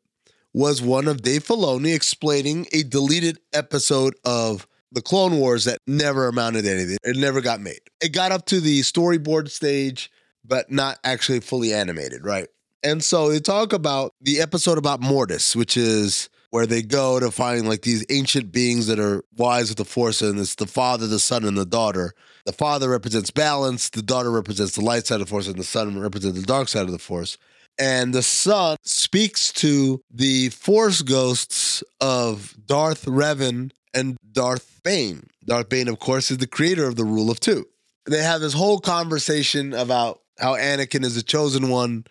was 0.53 0.81
one 0.81 1.07
of 1.07 1.23
Dave 1.23 1.45
Filoni 1.45 1.95
explaining 1.95 2.67
a 2.73 2.83
deleted 2.83 3.39
episode 3.53 4.15
of 4.25 4.67
the 4.91 5.03
Clone 5.03 5.39
Wars 5.39 5.65
that 5.65 5.81
never 5.87 6.27
amounted 6.29 6.65
to 6.65 6.71
anything. 6.71 6.97
It 7.05 7.17
never 7.17 7.41
got 7.41 7.61
made. 7.61 7.81
It 8.01 8.13
got 8.13 8.33
up 8.33 8.47
to 8.47 8.61
the 8.61 8.81
storyboard 8.81 9.51
stage, 9.51 10.11
but 10.45 10.71
not 10.71 10.99
actually 11.05 11.41
fully 11.41 11.75
animated, 11.75 12.25
right? 12.25 12.49
And 12.83 13.05
so 13.05 13.29
they 13.29 13.41
talk 13.41 13.73
about 13.73 14.15
the 14.21 14.41
episode 14.41 14.79
about 14.79 15.01
Mortis, 15.01 15.55
which 15.55 15.77
is 15.77 16.31
where 16.57 16.65
they 16.67 16.81
go 16.81 17.21
to 17.21 17.31
find 17.31 17.69
like 17.69 17.83
these 17.83 18.03
ancient 18.09 18.51
beings 18.51 18.87
that 18.87 18.99
are 18.99 19.23
wise 19.37 19.69
with 19.69 19.77
the 19.77 19.85
force, 19.85 20.23
and 20.23 20.41
it's 20.41 20.55
the 20.55 20.67
father, 20.67 21.07
the 21.07 21.19
son, 21.19 21.45
and 21.45 21.55
the 21.55 21.67
daughter. 21.67 22.15
The 22.47 22.53
father 22.55 22.89
represents 22.89 23.31
balance, 23.31 23.91
the 23.91 24.01
daughter 24.01 24.31
represents 24.31 24.75
the 24.75 24.81
light 24.81 25.07
side 25.07 25.21
of 25.21 25.27
the 25.27 25.31
force, 25.31 25.49
and 25.49 25.59
the 25.59 25.65
son 25.65 26.01
represents 26.01 26.41
the 26.41 26.47
dark 26.47 26.69
side 26.69 26.87
of 26.87 26.93
the 26.93 26.99
force. 26.99 27.37
And 27.79 28.15
the 28.15 28.23
son 28.23 28.79
speaks 28.85 29.53
to 29.53 30.01
the 30.11 30.49
force 30.49 31.03
ghosts 31.03 31.85
of 32.01 32.57
Darth 32.65 33.05
Revan 33.05 33.71
and 33.93 34.17
Darth 34.33 34.81
Bane. 34.83 35.29
Darth 35.45 35.69
Bane, 35.69 35.89
of 35.89 35.99
course, 35.99 36.31
is 36.31 36.39
the 36.39 36.47
creator 36.47 36.87
of 36.87 36.97
the 36.97 37.05
Rule 37.05 37.31
of 37.31 37.39
Two. 37.39 37.67
They 38.07 38.23
have 38.23 38.41
this 38.41 38.55
whole 38.55 38.81
conversation 38.81 39.75
about 39.75 40.23
how 40.39 40.55
Anakin 40.55 41.05
is 41.05 41.17
the 41.17 41.23
chosen 41.23 41.69
one 41.69 42.07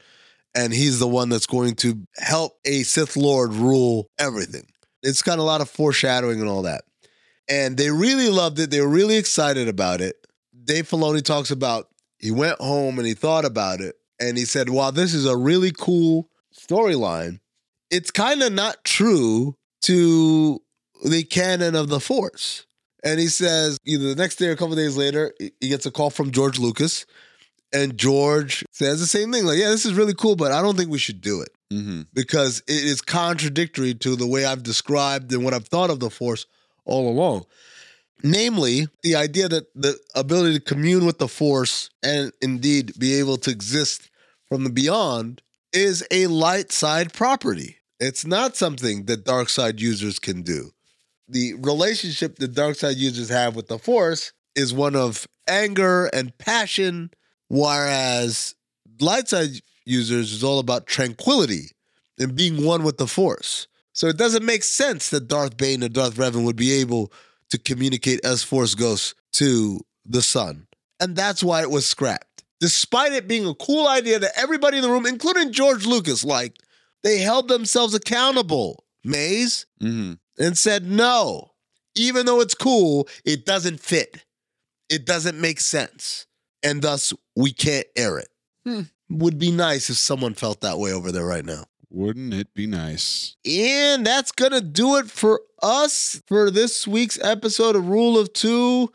and 0.55 0.73
he's 0.73 0.99
the 0.99 1.07
one 1.07 1.29
that's 1.29 1.45
going 1.45 1.75
to 1.75 1.99
help 2.17 2.53
a 2.65 2.83
Sith 2.83 3.17
Lord 3.17 3.53
rule 3.53 4.09
everything. 4.17 4.65
It's 5.03 5.21
got 5.21 5.37
a 5.37 5.43
lot 5.43 5.61
of 5.61 5.69
foreshadowing 5.69 6.39
and 6.39 6.49
all 6.49 6.63
that. 6.63 6.85
And 7.47 7.77
they 7.77 7.91
really 7.91 8.29
loved 8.29 8.57
it. 8.59 8.71
They 8.71 8.81
were 8.81 8.87
really 8.87 9.17
excited 9.17 9.67
about 9.67 10.01
it. 10.01 10.15
Dave 10.63 10.89
Filoni 10.89 11.21
talks 11.21 11.51
about 11.51 11.89
he 12.17 12.31
went 12.31 12.59
home 12.59 12.97
and 12.97 13.07
he 13.07 13.13
thought 13.13 13.45
about 13.45 13.81
it 13.81 13.95
and 14.19 14.37
he 14.37 14.45
said, 14.45 14.69
"Wow, 14.69 14.89
this 14.89 15.13
is 15.13 15.27
a 15.27 15.37
really 15.37 15.71
cool 15.71 16.29
storyline. 16.57 17.39
It's 17.91 18.09
kind 18.09 18.41
of 18.41 18.51
not 18.51 18.83
true 18.83 19.55
to 19.83 20.59
the 21.03 21.23
canon 21.23 21.75
of 21.75 21.89
the 21.89 21.99
Force." 21.99 22.65
And 23.03 23.19
he 23.19 23.27
says, 23.27 23.77
either 23.85 24.07
the 24.07 24.15
next 24.15 24.37
day 24.37 24.47
or 24.47 24.53
a 24.53 24.57
couple 24.57 24.75
days 24.75 24.97
later, 24.97 25.31
he 25.39 25.69
gets 25.69 25.85
a 25.85 25.91
call 25.91 26.09
from 26.09 26.31
George 26.31 26.57
Lucas, 26.57 27.05
and 27.73 27.97
George 27.97 28.63
says 28.71 28.99
the 28.99 29.07
same 29.07 29.31
thing, 29.31 29.45
like, 29.45 29.57
"Yeah, 29.57 29.69
this 29.69 29.85
is 29.85 29.93
really 29.93 30.13
cool, 30.13 30.35
but 30.35 30.51
I 30.51 30.61
don't 30.61 30.77
think 30.77 30.89
we 30.89 30.99
should 30.99 31.21
do 31.21 31.41
it." 31.41 31.49
Mm-hmm. 31.73 32.01
because 32.13 32.59
it 32.67 32.83
is 32.83 33.01
contradictory 33.01 33.95
to 33.95 34.15
the 34.15 34.27
way 34.27 34.45
I've 34.45 34.61
described 34.61 35.33
and 35.33 35.43
what 35.43 35.55
I've 35.55 35.67
thought 35.67 35.89
of 35.89 35.99
the 35.99 36.11
Force 36.11 36.45
all 36.85 37.09
along. 37.09 37.45
Namely, 38.23 38.87
the 39.01 39.15
idea 39.15 39.49
that 39.49 39.73
the 39.73 39.97
ability 40.13 40.59
to 40.59 40.63
commune 40.63 41.07
with 41.07 41.17
the 41.17 41.27
Force 41.27 41.89
and 42.03 42.31
indeed 42.39 42.97
be 42.99 43.15
able 43.15 43.37
to 43.37 43.49
exist 43.49 44.11
from 44.47 44.63
the 44.63 44.69
beyond 44.69 45.41
is 45.73 46.05
a 46.11 46.27
light 46.27 46.71
side 46.71 47.13
property. 47.13 47.77
It's 47.99 48.25
not 48.25 48.55
something 48.55 49.05
that 49.05 49.25
dark 49.25 49.49
side 49.49 49.81
users 49.81 50.19
can 50.19 50.43
do. 50.43 50.71
The 51.27 51.55
relationship 51.55 52.37
that 52.37 52.53
dark 52.53 52.75
side 52.75 52.97
users 52.97 53.29
have 53.29 53.55
with 53.55 53.67
the 53.67 53.79
Force 53.79 54.33
is 54.55 54.71
one 54.71 54.95
of 54.95 55.27
anger 55.47 56.05
and 56.13 56.37
passion, 56.37 57.09
whereas 57.47 58.55
light 58.99 59.27
side 59.27 59.61
users 59.85 60.33
is 60.33 60.43
all 60.43 60.59
about 60.59 60.87
tranquility 60.87 61.71
and 62.19 62.35
being 62.35 62.63
one 62.63 62.83
with 62.83 62.97
the 62.97 63.07
force. 63.07 63.67
So 63.93 64.07
it 64.07 64.17
doesn't 64.17 64.45
make 64.45 64.63
sense 64.63 65.09
that 65.09 65.27
Darth 65.27 65.57
Bane 65.57 65.83
or 65.83 65.89
Darth 65.89 66.15
Revan 66.15 66.43
would 66.45 66.55
be 66.55 66.73
able 66.73 67.11
to 67.49 67.57
communicate 67.57 68.25
as 68.25 68.43
Force 68.43 68.75
Ghosts 68.75 69.15
to 69.33 69.79
the 70.05 70.21
son. 70.21 70.67
And 70.99 71.15
that's 71.15 71.43
why 71.43 71.61
it 71.61 71.71
was 71.71 71.87
scrapped. 71.87 72.43
Despite 72.59 73.13
it 73.13 73.27
being 73.27 73.45
a 73.45 73.53
cool 73.53 73.87
idea 73.87 74.19
that 74.19 74.37
everybody 74.37 74.77
in 74.77 74.83
the 74.83 74.89
room, 74.89 75.05
including 75.05 75.51
George 75.51 75.85
Lucas, 75.85 76.23
liked, 76.23 76.63
they 77.03 77.19
held 77.19 77.47
themselves 77.47 77.93
accountable, 77.93 78.85
Mays, 79.03 79.65
hmm 79.79 80.13
and 80.37 80.57
said, 80.57 80.85
no, 80.85 81.51
even 81.95 82.25
though 82.25 82.41
it's 82.41 82.53
cool, 82.55 83.07
it 83.23 83.45
doesn't 83.45 83.79
fit. 83.79 84.25
It 84.89 85.05
doesn't 85.05 85.39
make 85.39 85.61
sense. 85.61 86.27
And 86.65 86.81
thus, 86.81 87.13
we 87.35 87.53
can't 87.53 87.85
air 87.95 88.17
it. 88.17 88.29
Hmm. 88.65 88.81
Would 89.09 89.37
be 89.37 89.51
nice 89.51 89.89
if 89.91 89.97
someone 89.97 90.33
felt 90.33 90.61
that 90.61 90.79
way 90.79 90.91
over 90.91 91.11
there 91.11 91.25
right 91.25 91.45
now. 91.45 91.65
Wouldn't 91.91 92.33
it 92.33 92.53
be 92.55 92.65
nice? 92.65 93.37
And 93.45 94.05
that's 94.05 94.31
going 94.31 94.51
to 94.51 94.61
do 94.61 94.97
it 94.97 95.09
for 95.09 95.41
us 95.61 96.21
for 96.27 96.49
this 96.49 96.87
week's 96.87 97.19
episode 97.23 97.75
of 97.75 97.87
Rule 97.87 98.17
of 98.17 98.33
Two. 98.33 98.91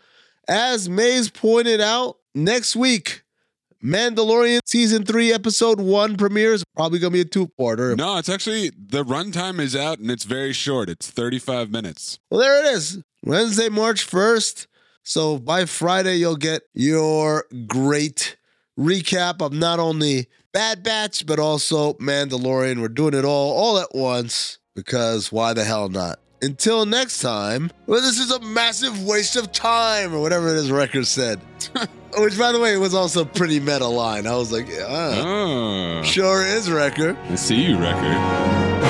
As 0.49 0.89
Mays 0.89 1.31
pointed 1.31 1.81
out, 1.81 2.17
next 2.35 2.75
week, 2.75 3.23
Mandalorian 3.83 4.61
Season 4.67 5.05
3, 5.05 5.33
Episode 5.33 5.81
1 5.81 6.17
premieres. 6.17 6.63
Probably 6.77 6.99
going 6.99 7.13
to 7.13 7.17
be 7.17 7.21
a 7.21 7.25
two 7.25 7.49
parter. 7.59 7.97
No, 7.97 8.19
it's 8.19 8.29
actually 8.29 8.71
the 8.71 9.05
runtime 9.05 9.61
is 9.61 9.75
out 9.75 9.99
and 9.99 10.11
it's 10.11 10.25
very 10.25 10.53
short. 10.53 10.91
It's 10.91 11.09
35 11.09 11.71
minutes. 11.71 12.19
Well, 12.31 12.41
there 12.41 12.65
it 12.65 12.75
is. 12.75 13.03
Wednesday, 13.23 13.69
March 13.69 14.07
1st. 14.07 14.67
So 15.03 15.39
by 15.39 15.65
Friday, 15.65 16.17
you'll 16.17 16.37
get 16.37 16.63
your 16.75 17.45
great 17.67 18.37
recap 18.79 19.41
of 19.43 19.53
not 19.53 19.79
only 19.79 20.29
Bad 20.53 20.83
Batch, 20.83 21.27
but 21.27 21.39
also 21.39 21.95
Mandalorian. 21.95 22.81
We're 22.81 22.89
doing 22.89 23.15
it 23.15 23.25
all 23.25 23.53
all 23.53 23.79
at 23.79 23.95
once 23.95 24.59
because 24.75 25.33
why 25.33 25.53
the 25.53 25.65
hell 25.65 25.89
not? 25.89 26.19
Until 26.43 26.87
next 26.87 27.21
time, 27.21 27.71
well, 27.87 28.01
this 28.01 28.19
is 28.19 28.31
a 28.31 28.41
massive 28.41 29.05
waste 29.05 29.37
of 29.37 29.53
time, 29.53 30.15
or 30.15 30.21
whatever 30.21 30.55
his 30.55 30.71
record 30.71 31.07
said. 31.07 31.39
Which, 32.17 32.39
by 32.39 32.51
the 32.51 32.59
way, 32.59 32.77
was 32.79 32.95
also 32.95 33.25
pretty 33.25 33.61
meta 33.61 33.87
line. 33.87 34.27
I 34.27 34.35
was 34.37 34.51
like, 34.51 34.67
Oh, 34.71 36.03
sure 36.03 36.43
is 36.45 36.71
record. 36.71 37.17
I 37.29 37.35
see 37.37 37.63
you, 37.63 37.77
record. 37.79 38.90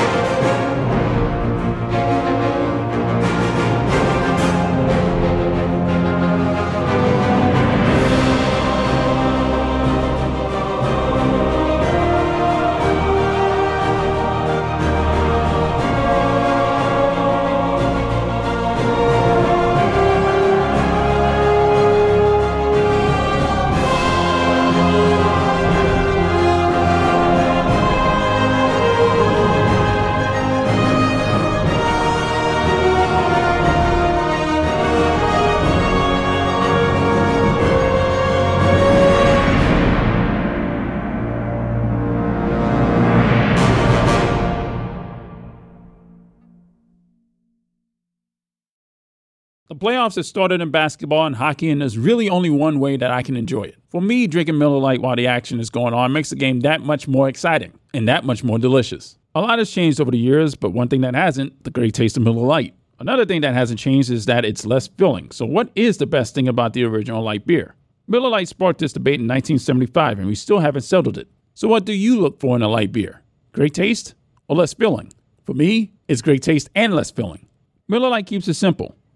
Playoffs 50.00 50.16
have 50.16 50.24
started 50.24 50.62
in 50.62 50.70
basketball 50.70 51.26
and 51.26 51.36
hockey, 51.36 51.68
and 51.68 51.82
there's 51.82 51.98
really 51.98 52.30
only 52.30 52.48
one 52.48 52.80
way 52.80 52.96
that 52.96 53.10
I 53.10 53.22
can 53.22 53.36
enjoy 53.36 53.64
it. 53.64 53.76
For 53.90 54.00
me, 54.00 54.26
drinking 54.26 54.56
Miller 54.56 54.78
Lite 54.78 55.02
while 55.02 55.16
the 55.16 55.26
action 55.26 55.60
is 55.60 55.68
going 55.68 55.92
on 55.92 56.12
makes 56.12 56.30
the 56.30 56.36
game 56.36 56.60
that 56.60 56.80
much 56.80 57.06
more 57.06 57.28
exciting 57.28 57.78
and 57.92 58.08
that 58.08 58.24
much 58.24 58.42
more 58.42 58.58
delicious. 58.58 59.18
A 59.34 59.42
lot 59.42 59.58
has 59.58 59.70
changed 59.70 60.00
over 60.00 60.10
the 60.10 60.18
years, 60.18 60.54
but 60.54 60.70
one 60.70 60.88
thing 60.88 61.02
that 61.02 61.14
hasn't, 61.14 61.64
the 61.64 61.70
great 61.70 61.92
taste 61.92 62.16
of 62.16 62.22
Miller 62.22 62.46
Lite. 62.46 62.74
Another 62.98 63.26
thing 63.26 63.42
that 63.42 63.52
hasn't 63.52 63.78
changed 63.78 64.10
is 64.10 64.24
that 64.24 64.46
it's 64.46 64.64
less 64.64 64.88
filling. 64.88 65.30
So, 65.32 65.44
what 65.44 65.70
is 65.74 65.98
the 65.98 66.06
best 66.06 66.34
thing 66.34 66.48
about 66.48 66.72
the 66.72 66.84
original 66.84 67.22
light 67.22 67.46
beer? 67.46 67.74
Miller 68.08 68.30
Lite 68.30 68.48
sparked 68.48 68.80
this 68.80 68.94
debate 68.94 69.20
in 69.20 69.28
1975, 69.28 70.18
and 70.18 70.26
we 70.26 70.34
still 70.34 70.60
haven't 70.60 70.82
settled 70.82 71.18
it. 71.18 71.28
So, 71.52 71.68
what 71.68 71.84
do 71.84 71.92
you 71.92 72.18
look 72.18 72.40
for 72.40 72.56
in 72.56 72.62
a 72.62 72.68
light 72.68 72.92
beer? 72.92 73.22
Great 73.52 73.74
taste 73.74 74.14
or 74.48 74.56
less 74.56 74.72
filling? 74.72 75.12
For 75.44 75.52
me, 75.52 75.92
it's 76.08 76.22
great 76.22 76.42
taste 76.42 76.70
and 76.74 76.94
less 76.94 77.10
filling. 77.10 77.46
Miller 77.86 78.08
Lite 78.08 78.26
keeps 78.26 78.48
it 78.48 78.54
simple. 78.54 78.96